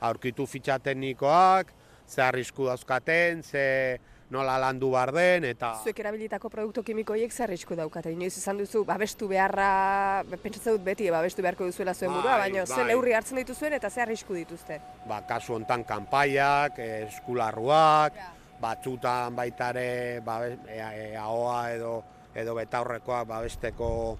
aurkitu 0.00 0.46
fitxa 0.46 0.78
teknikoak, 0.78 1.72
ze 2.08 2.22
arrisku 2.22 2.66
dauzkaten, 2.66 3.42
ze 3.42 4.00
nola 4.30 4.56
landu 4.58 4.88
behar 4.90 5.12
den, 5.14 5.44
eta... 5.44 5.74
Zuek 5.84 5.98
erabilitako 6.00 6.48
produktu 6.50 6.82
kimikoiek 6.82 7.30
zer 7.32 7.44
arrisku 7.46 7.76
daukate. 7.76 8.10
Inoiz 8.12 8.32
izan 8.40 8.58
duzu, 8.58 8.82
babestu 8.88 9.28
beharra, 9.28 10.24
pentsatzen 10.42 10.74
dut 10.74 10.82
beti, 10.84 11.10
babestu 11.12 11.42
beharko 11.44 11.68
duzuela 11.68 11.94
zuen 11.94 12.10
burua, 12.10 12.38
Bai, 12.38 12.48
baina 12.50 12.64
ze 12.66 12.74
bai. 12.80 12.86
neurri 12.88 13.12
hartzen 13.14 13.36
dituzuen 13.38 13.76
eta 13.78 13.90
ze 13.90 14.00
arrisku 14.02 14.34
dituzte. 14.34 14.80
ba, 15.06 15.20
kasu 15.28 15.54
hontan 15.54 15.84
kanpaiak, 15.84 16.78
eh, 16.78 17.06
eskularruak, 17.08 18.16
batzutan 18.60 19.36
baita 19.36 19.70
ere 19.74 20.20
babe- 20.24 20.58
e, 20.68 20.78
e, 20.80 21.16
ahoa 21.16 21.72
edo 21.74 22.02
edo 22.34 22.54
betaurrekoak 22.58 23.28
babesteko 23.28 24.18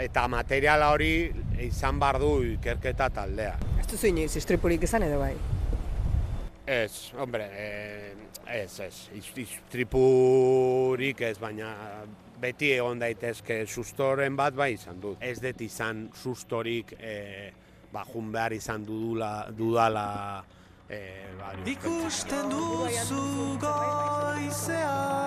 eta 0.00 0.28
materiala 0.30 0.90
hori 0.94 1.32
izan 1.66 1.98
bar 2.00 2.18
du 2.22 2.42
ikerketa 2.54 3.10
taldea. 3.14 3.56
Ez 3.80 3.86
duzu 3.90 4.06
inoiz 4.10 4.36
istripurik 4.38 4.82
izan 4.86 5.02
edo 5.08 5.18
bai. 5.20 5.34
Ez, 6.70 7.12
hombre, 7.18 7.48
eh, 7.50 8.14
ez, 8.46 8.80
ez, 8.80 9.10
istripurik 9.42 11.20
ez, 11.26 11.38
baina 11.42 11.74
beti 12.40 12.72
egon 12.72 12.98
daitezke 13.02 13.66
sustoren 13.66 14.36
bat 14.36 14.54
bai 14.54 14.72
izan 14.76 15.00
dut. 15.00 15.16
Ez 15.20 15.40
dut 15.42 15.60
izan 15.66 16.08
sustorik 16.14 16.94
eh, 16.98 17.50
ba, 17.92 18.04
jun 18.12 18.32
behar 18.32 18.52
izan 18.54 18.84
dudula, 18.86 19.50
dudala 19.56 20.44
eh, 20.88 21.26
ba, 21.38 21.54
Ikusten 21.66 22.48
duzu 22.54 23.58
goizean 23.60 25.20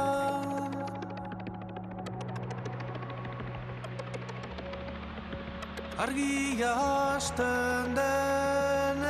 Argia 5.97 6.73
hasten 7.15 7.93
denean 7.93 9.03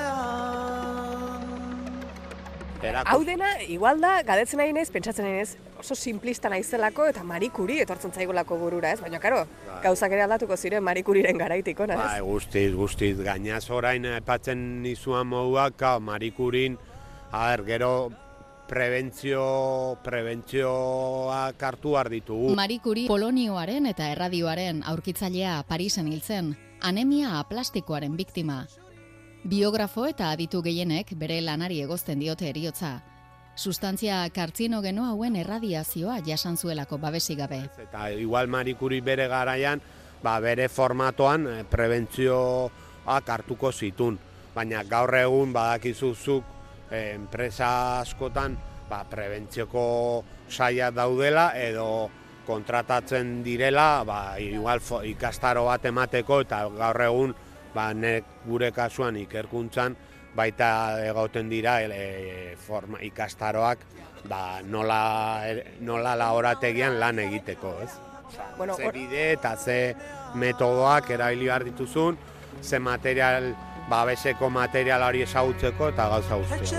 Erako- 2.84 3.08
Hau 3.14 3.24
dena, 3.24 3.48
igual 3.72 4.02
da, 4.04 4.18
gadetzen 4.28 4.60
nahi 4.60 4.74
naiz, 4.76 4.90
pentsatzen 4.92 5.24
nahi 5.24 5.38
naiz, 5.38 5.54
oso 5.80 5.96
simplista 5.96 6.50
naizelako 6.52 7.06
eta 7.08 7.24
marikuri 7.24 7.78
etortzen 7.80 8.12
zaigolako 8.12 8.58
burura, 8.60 8.92
ez? 8.92 9.00
Baina, 9.00 9.20
karo, 9.24 9.46
gauzak 9.84 10.12
ere 10.12 10.26
aldatuko 10.26 10.58
ziren 10.60 10.84
marikuriren 10.84 11.38
garaitik, 11.40 11.80
ona, 11.80 11.96
Bai, 11.96 12.18
ez? 12.20 12.24
guztiz, 12.28 12.74
guztiz, 12.76 13.16
gainaz 13.24 13.70
orain 13.72 14.04
epatzen 14.18 14.82
nizuan 14.84 15.28
moduak, 15.32 15.78
ka, 15.80 15.94
marikurin, 16.04 16.76
a 17.32 17.46
ber, 17.54 17.64
gero 17.72 17.94
prebentzio, 18.68 19.98
prebentzioak 20.04 21.64
hartu 21.64 21.92
behar 21.96 22.10
ditugu. 22.12 22.52
Marie 22.56 22.80
Curie 22.84 23.08
polonioaren 23.08 23.86
eta 23.86 24.12
erradioaren 24.12 24.84
aurkitzailea 24.84 25.64
Parisen 25.68 26.08
hiltzen, 26.12 26.56
anemia 26.84 27.40
aplastikoaren 27.40 28.18
biktima. 28.18 28.66
Biografo 29.48 30.06
eta 30.08 30.30
aditu 30.36 30.62
gehienek 30.64 31.14
bere 31.20 31.40
lanari 31.42 31.80
egozten 31.82 32.20
diote 32.20 32.50
eriotza. 32.50 32.98
Sustantzia 33.56 34.18
kartzinogeno 34.36 35.06
hauen 35.08 35.36
erradiazioa 35.40 36.18
jasan 36.26 36.58
zuelako 36.58 36.98
babesi 36.98 37.36
gabe. 37.40 37.62
Eta 37.80 38.10
igual 38.12 38.48
marikuri 38.52 39.00
bere 39.02 39.28
garaian, 39.32 39.82
ba, 40.24 40.40
bere 40.44 40.68
formatoan 40.70 41.48
eh, 41.48 41.64
prebentzioak 41.70 43.30
hartuko 43.30 43.72
zitun. 43.72 44.20
Baina 44.56 44.84
gaur 44.84 45.16
egun 45.16 45.54
badakizuzuk 45.54 46.44
eh, 46.92 47.14
enpresa 47.14 48.02
askotan 48.02 48.58
ba, 48.90 49.06
prebentzioko 49.10 50.24
saia 50.50 50.92
daudela 50.92 51.52
edo 51.56 52.10
kontratatzen 52.48 53.44
direla 53.44 54.04
ba, 54.04 54.38
igual 54.40 54.80
ikastaro 55.04 55.66
bat 55.66 55.86
emateko 55.86 56.42
eta 56.42 56.68
gaur 56.70 57.02
egun 57.02 57.36
ba, 57.74 57.94
nek 57.94 58.24
gure 58.46 58.72
kasuan 58.72 59.16
ikerkuntzan 59.18 59.96
baita 60.36 61.00
egoten 61.06 61.50
dira 61.50 61.80
e, 61.82 62.56
forma, 62.58 62.98
ikastaroak 63.02 63.80
ba, 64.30 64.62
nola, 64.64 65.42
er- 65.48 65.64
nola 65.82 66.16
laborategian 66.16 67.00
lan 67.00 67.20
egiteko, 67.20 67.76
ez? 67.84 67.92
Bueno, 68.58 68.74
ze 68.76 68.90
bide 68.92 69.32
eta 69.34 69.56
ze 69.58 69.96
metodoak 70.36 71.10
erabili 71.12 71.46
behar 71.46 71.64
dituzun, 71.68 72.18
ze 72.62 72.80
material, 72.80 73.56
babeseko 73.90 74.50
material 74.50 75.04
hori 75.04 75.22
ezagutzeko 75.22 75.90
eta 75.90 76.08
gauza 76.10 76.36
guztia. 76.36 76.70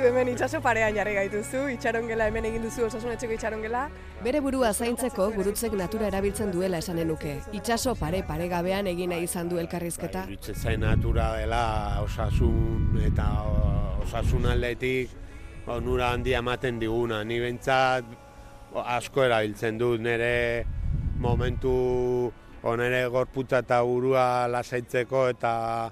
Etxetik 0.00 0.12
pillo 0.12 0.18
hain 0.18 0.26
zintxuri 0.26 0.30
bat 0.30 0.30
Tu 0.30 0.32
hemen 0.32 0.32
itxaso 0.32 0.60
parean 0.62 0.94
jarri 0.94 1.14
gaituzu, 1.14 1.68
itxarongela 1.74 2.26
hemen 2.26 2.44
egin 2.44 2.62
duzu 2.62 2.84
osasun 2.86 3.12
etxeko 3.12 3.34
itxarongela. 3.34 3.90
Bere 4.24 4.40
burua 4.40 4.72
zaintzeko 4.72 5.30
gurutzek 5.34 5.72
natura 5.72 6.06
erabiltzen 6.06 6.50
duela 6.50 6.78
esanen 6.78 7.08
nuke. 7.08 7.40
Itxaso 7.52 7.94
pare 7.94 8.22
paregabean 8.22 8.86
egin 8.86 9.10
nahi 9.10 9.24
izan 9.24 9.48
du 9.48 9.58
elkarrizketa. 9.58 10.24
Iruditzen 10.24 10.54
zain 10.54 10.80
natura 10.80 11.36
dela 11.36 12.00
osasun 12.00 12.98
eta 13.04 13.44
osasun 14.02 14.46
aldetik 14.46 15.10
onura 15.66 16.12
handia 16.12 16.38
ematen 16.38 16.78
diguna. 16.80 17.24
Ni 17.24 17.38
behintzat 17.38 18.04
o, 18.72 18.80
asko 18.80 19.24
erabiltzen 19.24 19.78
dut 19.78 20.00
nire 20.00 20.64
momentu 21.18 22.32
onere 22.62 23.06
gorputza 23.08 23.58
eta 23.58 23.82
burua 23.82 24.48
lasaitzeko 24.48 25.28
eta 25.28 25.90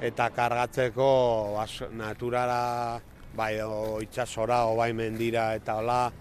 eta 0.00 0.30
kargatzeko 0.30 1.54
bas, 1.56 1.82
naturara 1.92 3.00
bai 3.36 3.60
o 3.60 4.00
itsasora 4.02 4.64
o 4.66 4.76
bai 4.76 4.92
mendira 4.92 5.54
eta 5.54 5.76
hola 5.76 6.12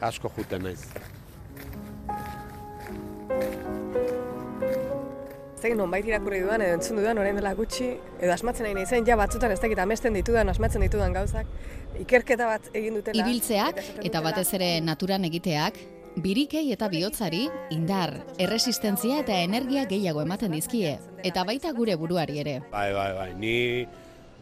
asko 0.00 0.32
juten 0.36 0.62
naiz. 0.62 0.86
zein 5.62 5.78
nonbait 5.78 6.06
irakurri 6.08 6.40
dudan 6.42 6.64
edo 6.64 6.74
entzun 6.74 6.98
dudan 6.98 7.18
orain 7.22 7.36
dela 7.38 7.54
gutxi 7.54 7.92
edo 7.94 8.32
asmatzen 8.34 8.66
nahi 8.66 8.74
naizen 8.80 9.06
ja 9.06 9.16
batzutan 9.20 9.52
ez 9.54 9.60
dakit 9.62 9.78
amesten 9.78 10.18
ditudan 10.18 10.48
asmatzen 10.50 10.82
ditudan 10.82 11.14
gauzak 11.14 11.46
ikerketa 12.02 12.48
bat 12.50 12.70
egin 12.74 12.98
dutela 12.98 13.22
ibiltzeak 13.22 13.82
eta 14.02 14.22
batez 14.24 14.48
ere 14.58 14.70
naturan 14.80 15.28
egiteak 15.30 15.78
birikei 16.16 16.66
eta 16.74 16.88
bihotzari 16.92 17.46
indar, 17.72 18.12
erresistentzia 18.42 19.22
eta 19.22 19.38
energia 19.40 19.86
gehiago 19.88 20.20
ematen 20.26 20.52
dizkie 20.52 20.98
eta 21.24 21.44
baita 21.48 21.72
gure 21.72 21.94
buruari 21.96 22.40
ere. 22.42 22.58
Bai, 22.72 22.90
bai, 22.92 23.12
bai, 23.16 23.30
ni 23.38 23.86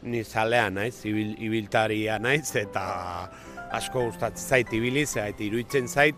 ni 0.02 0.24
zalea 0.24 0.70
naiz, 0.70 1.04
ibil, 1.04 1.34
ibiltaria 1.38 2.18
naiz 2.18 2.54
eta 2.56 3.30
asko 3.70 4.06
gustatzen 4.08 4.48
zait 4.48 4.72
ibilizea 4.72 5.28
eta 5.30 5.44
iruditzen 5.44 5.88
zait 5.88 6.16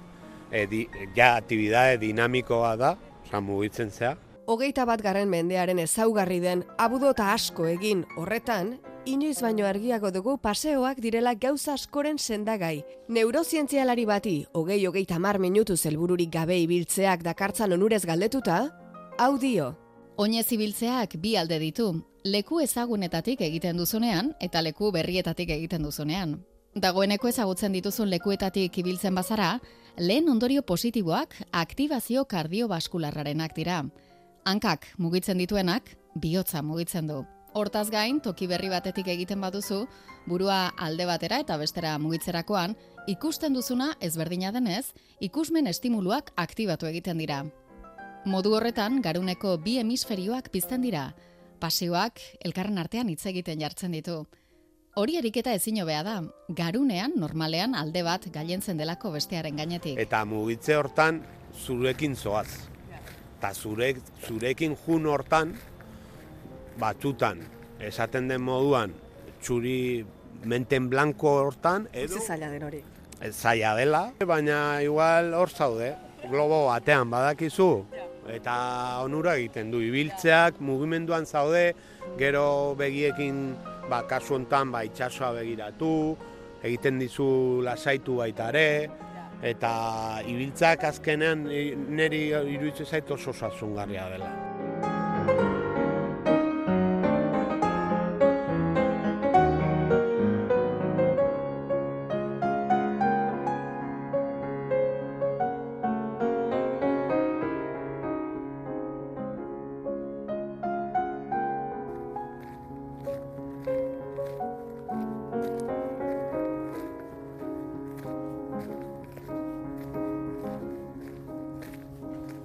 e, 0.51 0.66
di, 0.66 0.87
ja 1.16 1.37
aktibidade 1.37 1.99
dinamikoa 1.99 2.77
da, 2.77 2.97
oza, 3.33 3.40
mugitzen 3.40 3.90
zea. 3.90 4.16
Hogeita 4.47 4.85
bat 4.85 5.03
garren 5.03 5.31
mendearen 5.31 5.79
ezaugarri 5.79 6.40
den 6.42 6.64
abudota 6.79 7.33
asko 7.33 7.66
egin 7.71 8.05
horretan, 8.16 8.75
inoiz 9.07 9.40
baino 9.42 9.66
argiago 9.66 10.11
dugu 10.11 10.37
paseoak 10.38 11.01
direla 11.01 11.35
gauza 11.35 11.75
askoren 11.75 12.18
sendagai. 12.18 12.85
Neurozientzialari 13.09 14.05
bati, 14.05 14.37
hogei 14.53 14.85
hogeita 14.87 15.18
mar 15.18 15.38
minutu 15.38 15.77
zelbururik 15.77 16.33
gabe 16.33 16.59
ibiltzeak 16.59 17.23
dakartzan 17.23 17.73
onurez 17.73 18.05
galdetuta, 18.05 18.68
hau 19.18 19.38
dio. 19.38 19.75
Oinez 20.16 20.51
ibiltzeak 20.53 21.16
bi 21.23 21.37
alde 21.37 21.59
ditu, 21.59 21.92
leku 22.25 22.61
ezagunetatik 22.63 23.41
egiten 23.43 23.77
duzunean 23.77 24.33
eta 24.41 24.63
leku 24.63 24.93
berrietatik 24.93 25.51
egiten 25.51 25.83
duzunean. 25.83 26.39
Dagoeneko 26.75 27.29
ezagutzen 27.29 27.73
dituzun 27.75 28.09
lekuetatik 28.11 28.79
ibiltzen 28.79 29.15
bazara, 29.15 29.59
lehen 29.99 30.29
ondorio 30.29 30.63
positiboak 30.63 31.35
aktibazio 31.53 32.25
kardiobaskularrarenak 32.25 33.57
dira. 33.57 33.83
Hankak 34.45 34.87
mugitzen 34.99 35.39
dituenak, 35.39 35.97
bihotza 36.15 36.63
mugitzen 36.63 37.07
du. 37.07 37.25
Hortaz 37.53 37.91
gain, 37.91 38.21
toki 38.21 38.47
berri 38.49 38.71
batetik 38.73 39.09
egiten 39.13 39.41
baduzu, 39.41 39.87
burua 40.27 40.73
alde 40.79 41.05
batera 41.05 41.43
eta 41.43 41.59
bestera 41.61 41.99
mugitzerakoan, 41.99 42.77
ikusten 43.07 43.53
duzuna 43.53 43.93
ezberdina 44.01 44.53
denez, 44.53 44.95
ikusmen 45.21 45.67
estimuluak 45.67 46.33
aktibatu 46.37 46.87
egiten 46.87 47.19
dira. 47.19 47.43
Modu 48.25 48.55
horretan, 48.55 49.03
garuneko 49.03 49.59
bi 49.59 49.77
hemisferioak 49.83 50.49
pizten 50.55 50.81
dira, 50.81 51.11
pasioak 51.62 52.20
elkarren 52.42 52.81
artean 52.83 53.11
hitz 53.12 53.25
egiten 53.31 53.61
jartzen 53.62 53.94
ditu. 53.94 54.25
Hori 54.98 55.16
eriketa 55.16 55.55
ezin 55.57 55.79
hobea 55.81 56.03
da, 56.05 56.18
garunean 56.59 57.14
normalean 57.16 57.77
alde 57.79 58.03
bat 58.05 58.27
gailentzen 58.35 58.81
delako 58.81 59.14
bestearen 59.14 59.57
gainetik. 59.57 59.96
Eta 60.03 60.25
mugitze 60.29 60.77
hortan 60.77 61.22
zurekin 61.64 62.16
zoaz. 62.16 62.48
Eta 63.38 63.55
zurek, 63.55 64.03
zurekin 64.27 64.77
jun 64.85 65.09
hortan, 65.11 65.55
batzutan, 66.79 67.40
esaten 67.81 68.29
den 68.31 68.44
moduan, 68.44 68.92
txuri 69.42 70.05
menten 70.44 70.90
blanko 70.92 71.33
hortan, 71.46 71.88
edo... 71.92 72.20
Ez 72.20 72.29
zaila 72.29 72.53
den 72.53 72.68
hori. 72.68 72.85
Ez 73.22 73.35
zaila 73.35 73.75
dela, 73.79 74.05
baina 74.29 74.61
igual 74.85 75.33
hor 75.38 75.51
zaude, 75.51 75.94
globo 76.29 76.66
batean 76.68 77.11
badakizu, 77.11 77.70
eta 78.31 78.55
onura 79.03 79.35
egiten 79.41 79.71
du, 79.73 79.81
ibiltzeak 79.83 80.61
mugimenduan 80.61 81.27
zaude, 81.27 81.73
gero 82.19 82.75
begiekin 82.79 83.57
ba, 83.91 84.03
kasu 84.09 84.37
hontan 84.39 84.71
ba, 84.75 84.85
itxasoa 84.87 85.33
begiratu, 85.41 85.93
egiten 86.63 87.01
dizu 87.03 87.63
lasaitu 87.67 88.21
baita 88.23 88.53
ere, 88.55 88.91
eta 89.43 90.23
ibiltzak 90.31 90.85
azkenean 90.87 91.49
niri 91.49 92.29
iruditzen 92.31 92.87
zait 92.87 93.11
oso 93.11 93.35
sasungarria 93.35 94.09
dela. 94.15 94.52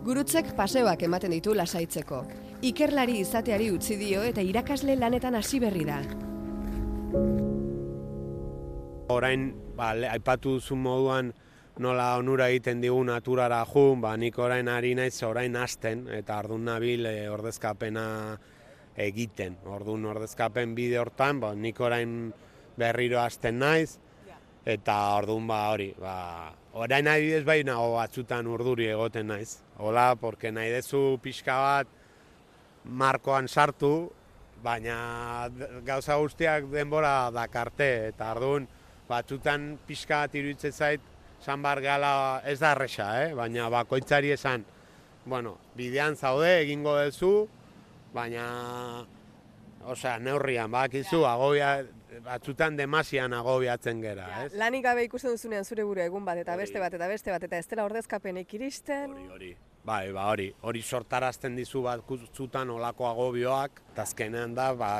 Gurutzek 0.07 0.53
paseoak 0.55 1.01
ematen 1.03 1.33
ditu 1.35 1.51
lasaitzeko. 1.51 2.21
Ikerlari 2.63 3.17
izateari 3.19 3.65
utzi 3.75 3.97
dio 3.99 4.21
eta 4.23 4.39
irakasle 4.39 4.93
lanetan 4.95 5.35
hasi 5.35 5.59
berri 5.59 5.83
da. 5.83 5.97
Orain, 9.11 9.49
ba, 9.75 9.89
aipatu 10.13 10.53
duzun 10.55 10.79
moduan 10.85 11.33
nola 11.83 12.05
onura 12.21 12.47
egiten 12.53 12.79
digu 12.79 13.01
naturara 13.03 13.59
jun, 13.67 13.99
ba, 13.99 14.13
nik 14.15 14.39
orain 14.39 14.71
ari 14.71 14.93
naiz 14.95 15.17
orain 15.27 15.59
hasten 15.59 16.07
eta 16.21 16.39
ardun 16.39 16.63
nabil 16.71 17.03
e, 17.11 17.15
ordezkapena 17.27 18.07
egiten. 18.95 19.59
Ordun 19.67 20.07
ordezkapen 20.07 20.71
bide 20.77 21.01
hortan, 21.03 21.43
ba, 21.43 21.51
nik 21.51 21.83
orain 21.83 22.31
berriro 22.79 23.19
hasten 23.19 23.59
naiz, 23.59 23.97
eta 24.67 24.95
ordun 25.19 25.51
ba 25.51 25.65
hori, 25.73 25.93
ba, 25.99 26.15
orain 26.77 27.07
adibidez 27.09 27.43
bai 27.45 27.63
nago 27.65 27.95
batzutan 27.95 28.47
urduri 28.47 28.87
egoten 28.93 29.31
naiz. 29.31 29.57
Hola, 29.81 30.13
porque 30.15 30.51
nahi 30.51 30.69
dezu 30.69 31.17
pixka 31.23 31.55
bat 31.57 31.89
markoan 32.85 33.47
sartu, 33.47 34.11
baina 34.63 35.49
gauza 35.85 36.17
guztiak 36.21 36.69
denbora 36.71 37.31
dakarte, 37.33 37.89
eta 38.11 38.31
ardun 38.35 38.67
batzutan 39.09 39.71
pixka 39.87 40.23
bat 40.25 40.37
iruditzen 40.37 40.73
zait, 40.73 41.01
san 41.41 41.61
bar 41.65 41.81
gala 41.81 42.41
ez 42.45 42.59
da 42.59 42.71
arresa, 42.75 43.09
eh? 43.23 43.33
baina 43.33 43.69
bakoitzari 43.73 44.33
esan, 44.35 44.65
bueno, 45.25 45.57
bidean 45.75 46.15
zaude 46.15 46.59
egingo 46.61 46.93
duzu, 46.99 47.31
baina, 48.13 48.47
osea, 49.85 50.17
neurrian, 50.19 50.71
bakizu, 50.71 51.25
agobia, 51.25 51.77
batzutan 52.25 52.75
demasian 52.77 53.33
agobiatzen 53.33 54.01
gera, 54.01 54.27
ez? 54.43 54.51
Lanik 54.57 54.83
gabe 54.85 55.05
ikusten 55.07 55.35
duzunean 55.35 55.65
zure 55.65 55.85
buru 55.87 56.01
egun 56.03 56.25
bat, 56.25 56.37
eta 56.41 56.55
beste 56.59 56.79
bat, 56.79 56.93
eta 56.93 57.07
beste 57.07 57.33
bat, 57.33 57.43
eta 57.43 57.57
ez 57.57 57.67
dela 57.67 57.85
ordezkapenik 57.87 58.53
iristen. 58.59 59.13
Hori, 59.13 59.31
hori. 59.37 59.55
Bai, 59.87 60.11
ba, 60.11 60.27
hori, 60.33 60.49
hori 60.67 60.81
sortarazten 60.83 61.55
dizu 61.55 61.81
bat 61.85 62.01
zutan 62.35 62.69
olako 62.69 63.07
agobioak, 63.07 63.81
eta 63.93 64.03
azkenean 64.03 64.55
da, 64.55 64.73
ba, 64.75 64.91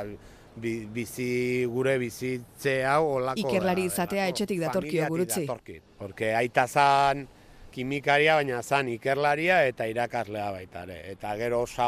bizi 0.58 1.66
gure 1.70 1.98
bizitze 2.02 2.80
hau 2.88 3.18
olako... 3.18 3.46
Ikerlari 3.46 3.88
izatea 3.92 4.28
etxetik 4.32 4.62
datorkio 4.64 5.10
gurutzi. 5.12 5.44
Datorki, 5.46 5.82
porque 6.00 6.34
aita 6.36 6.68
zan 6.68 7.28
kimikaria, 7.72 8.40
baina 8.40 8.64
zan 8.64 8.90
ikerlaria 8.90 9.62
eta 9.70 9.86
irakaslea 9.86 10.50
baita 10.56 10.84
ere. 10.88 11.02
Eta 11.14 11.36
gero 11.38 11.62
osa 11.68 11.88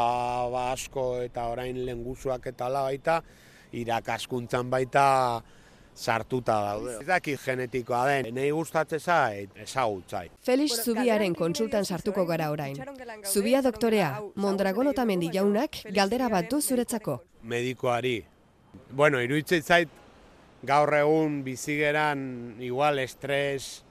asko 0.70 1.22
eta 1.24 1.48
orain 1.50 1.80
lenguzuak 1.86 2.46
eta 2.52 2.68
ala 2.70 2.84
baita, 2.86 3.20
irakaskuntzan 3.72 4.70
baita 4.70 5.42
sartuta 5.94 6.56
daude. 6.64 6.96
Ez 7.00 7.06
dakit 7.06 7.40
genetikoa 7.44 8.04
den, 8.08 8.30
nahi 8.34 8.50
gustatzen 8.54 9.00
zait, 9.00 9.52
ezagutzai. 9.64 10.26
Felix 10.46 10.80
Zubiaren 10.84 11.34
kontsultan 11.34 11.84
sartuko 11.84 12.24
gara 12.26 12.50
orain. 12.50 12.76
Zubia 13.24 13.62
doktorea, 13.62 14.12
Mondragon 14.36 14.92
otamendi 14.94 15.30
jaunak, 15.34 15.82
galdera 15.94 16.28
bat 16.32 16.50
du 16.50 16.60
zuretzako. 16.60 17.20
Medikoari. 17.42 18.18
Bueno, 18.96 19.20
iruditzen 19.20 19.62
zait, 19.62 19.88
gaur 20.62 20.94
egun 20.94 21.40
bizigeran 21.44 22.20
igual 22.60 23.00
estres 23.02 23.82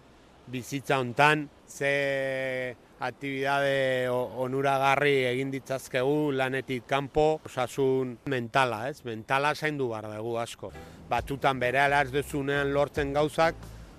bizitza 0.50 1.00
hontan, 1.00 1.50
ze 1.68 2.76
aktibidade 3.00 4.10
onuragarri 4.12 5.24
egin 5.30 5.52
ditzazkegu 5.54 6.32
lanetik 6.36 6.86
kanpo, 6.88 7.40
osasun 7.48 8.18
mentala, 8.32 8.88
ez? 8.90 9.00
Mentala 9.08 9.54
zaindu 9.56 9.90
behar 9.94 10.10
dugu 10.18 10.36
asko. 10.42 10.72
Batutan 11.10 11.60
bere 11.60 11.80
alaz 11.86 12.10
dezunean 12.12 12.74
lortzen 12.76 13.14
gauzak, 13.16 13.56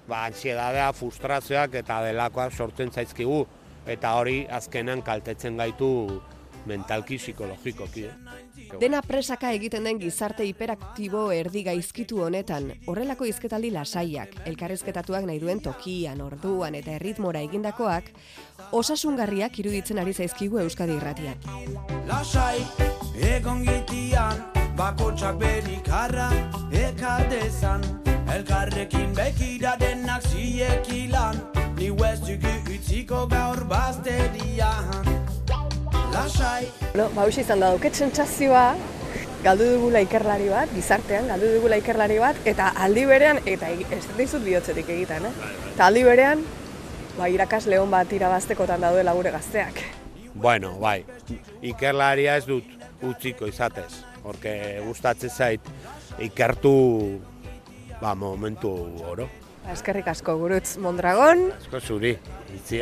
ba, 0.08 0.26
ansiedadea, 0.26 0.90
frustrazioak 0.92 1.78
eta 1.80 2.02
delakoak 2.04 2.52
sortzen 2.52 2.92
zaizkigu. 2.92 3.46
Eta 3.88 4.12
hori 4.20 4.42
azkenan 4.52 5.00
kaltetzen 5.02 5.56
gaitu 5.56 6.20
mentalki 6.66 7.16
psikologikoki. 7.18 8.04
Eh? 8.04 8.76
Dena 8.80 9.00
presaka 9.02 9.50
egiten 9.56 9.84
den 9.84 9.98
gizarte 10.00 10.44
hiperaktibo 10.46 11.30
erdi 11.34 11.62
gaizkitu 11.66 12.22
honetan, 12.24 12.70
horrelako 12.90 13.26
izketaldi 13.28 13.72
lasaiak, 13.74 14.34
elkarrezketatuak 14.50 15.26
nahi 15.28 15.40
duen 15.42 15.60
tokian, 15.64 16.20
orduan 16.24 16.76
eta 16.78 16.94
erritmora 16.98 17.42
egindakoak, 17.46 18.12
osasungarriak 18.76 19.58
iruditzen 19.62 19.98
ari 20.02 20.14
zaizkigu 20.14 20.60
Euskadi 20.64 20.96
irratian. 20.98 21.38
Lasai, 22.08 22.60
egon 23.34 23.64
gitian, 23.66 24.44
bakotxak 24.78 25.40
berikarra, 25.40 26.30
ekardezan, 26.72 27.84
elkarrekin 28.34 29.14
bekira 29.16 29.76
denak 29.80 30.26
ziekilan, 30.30 31.40
ni 31.78 31.90
huestuki 31.90 32.58
utziko 32.76 33.26
gaur 33.30 33.64
bazterian. 33.70 35.19
Bueno, 36.10 37.08
ba, 37.14 37.24
izan 37.30 37.60
da 37.62 37.68
duket 37.70 37.94
sentsazioa, 37.94 38.74
galdu 39.44 39.68
dugula 39.76 40.00
ikerlari 40.02 40.48
bat, 40.50 40.72
gizartean, 40.74 41.28
galdu 41.30 41.52
dugula 41.54 41.78
ikerlari 41.78 42.18
bat, 42.18 42.40
eta 42.50 42.72
aldi 42.82 43.04
berean, 43.06 43.38
eta 43.46 43.70
ez 43.70 44.02
dizut 44.18 44.42
bihotzetik 44.42 44.90
egiten, 44.90 45.28
eh? 45.30 45.50
Eta 45.70 45.86
aldi 45.86 46.02
berean, 46.04 46.42
ba, 47.14 47.28
irakas 47.30 47.68
lehon 47.70 47.94
bat 47.94 48.10
irabaztekotan 48.12 48.82
daudela 48.82 49.14
gure 49.14 49.30
gazteak. 49.30 49.80
Bueno, 50.34 50.74
bai, 50.82 51.04
ikerlaria 51.62 52.36
ez 52.40 52.46
dut 52.48 52.66
utziko 53.06 53.46
izatez, 53.46 54.02
porque 54.24 54.82
gustatzen 54.86 55.30
zait 55.30 55.74
ikertu 56.18 57.20
ba, 58.00 58.16
momentu 58.16 58.74
oro. 59.06 59.30
Ba, 59.62 59.76
eskerrik 59.78 60.10
asko, 60.10 60.34
gurutz 60.42 60.74
Mondragon. 60.82 61.52
Asko 61.60 61.80
zuri. 61.80 62.16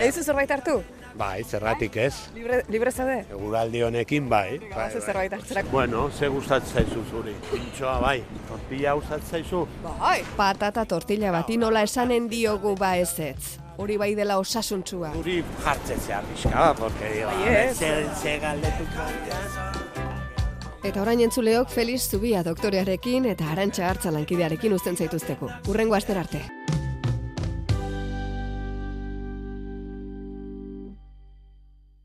Eizu 0.00 0.24
zerbait 0.24 0.50
hartu? 0.50 0.80
Bai, 1.18 1.42
zerratik 1.44 1.96
ez. 1.98 2.14
Libre, 2.34 2.60
libre 2.70 2.90
zade? 2.92 3.24
Eguraldi 3.34 3.82
honekin 3.82 4.28
bai. 4.30 4.58
bai, 4.60 4.68
bai. 4.74 5.00
zerbait 5.00 5.32
hartzera. 5.32 5.64
Bueno, 5.70 6.10
ze 6.10 6.28
gustatzen 6.28 6.74
zaizu 6.74 7.02
zuri. 7.10 7.34
Pintxoa 7.50 7.98
bai, 8.00 8.22
tortilla 8.48 8.94
gustatzen 8.94 9.30
zaizu? 9.30 9.66
Bai. 9.82 10.22
Patata 10.36 10.84
tortilla 10.86 11.32
bati 11.34 11.56
nola 11.56 11.82
esanen 11.82 12.30
diogu 12.30 12.76
ba 12.78 12.94
ezetz. 12.96 13.58
Hori 13.78 13.96
bai 13.96 14.14
dela 14.14 14.38
osasuntsua. 14.38 15.12
Hori 15.18 15.42
jartzen 15.64 16.00
zehar 16.00 16.24
bizka, 16.30 16.74
porque 16.78 17.24
bai, 17.26 17.74
ze 17.74 18.38
galdetuko. 18.38 19.10
Eta 20.84 21.02
orain 21.02 21.20
entzuleok 21.20 21.68
Feliz 21.68 22.04
Zubia 22.06 22.44
doktorearekin 22.46 23.26
eta 23.26 23.50
Arantxa 23.50 23.88
Hartza 23.90 24.14
lankidearekin 24.14 24.72
uzten 24.72 24.96
zaituzteko. 24.96 25.50
Urrengo 25.66 25.98
aster 25.98 26.18
arte. 26.18 26.44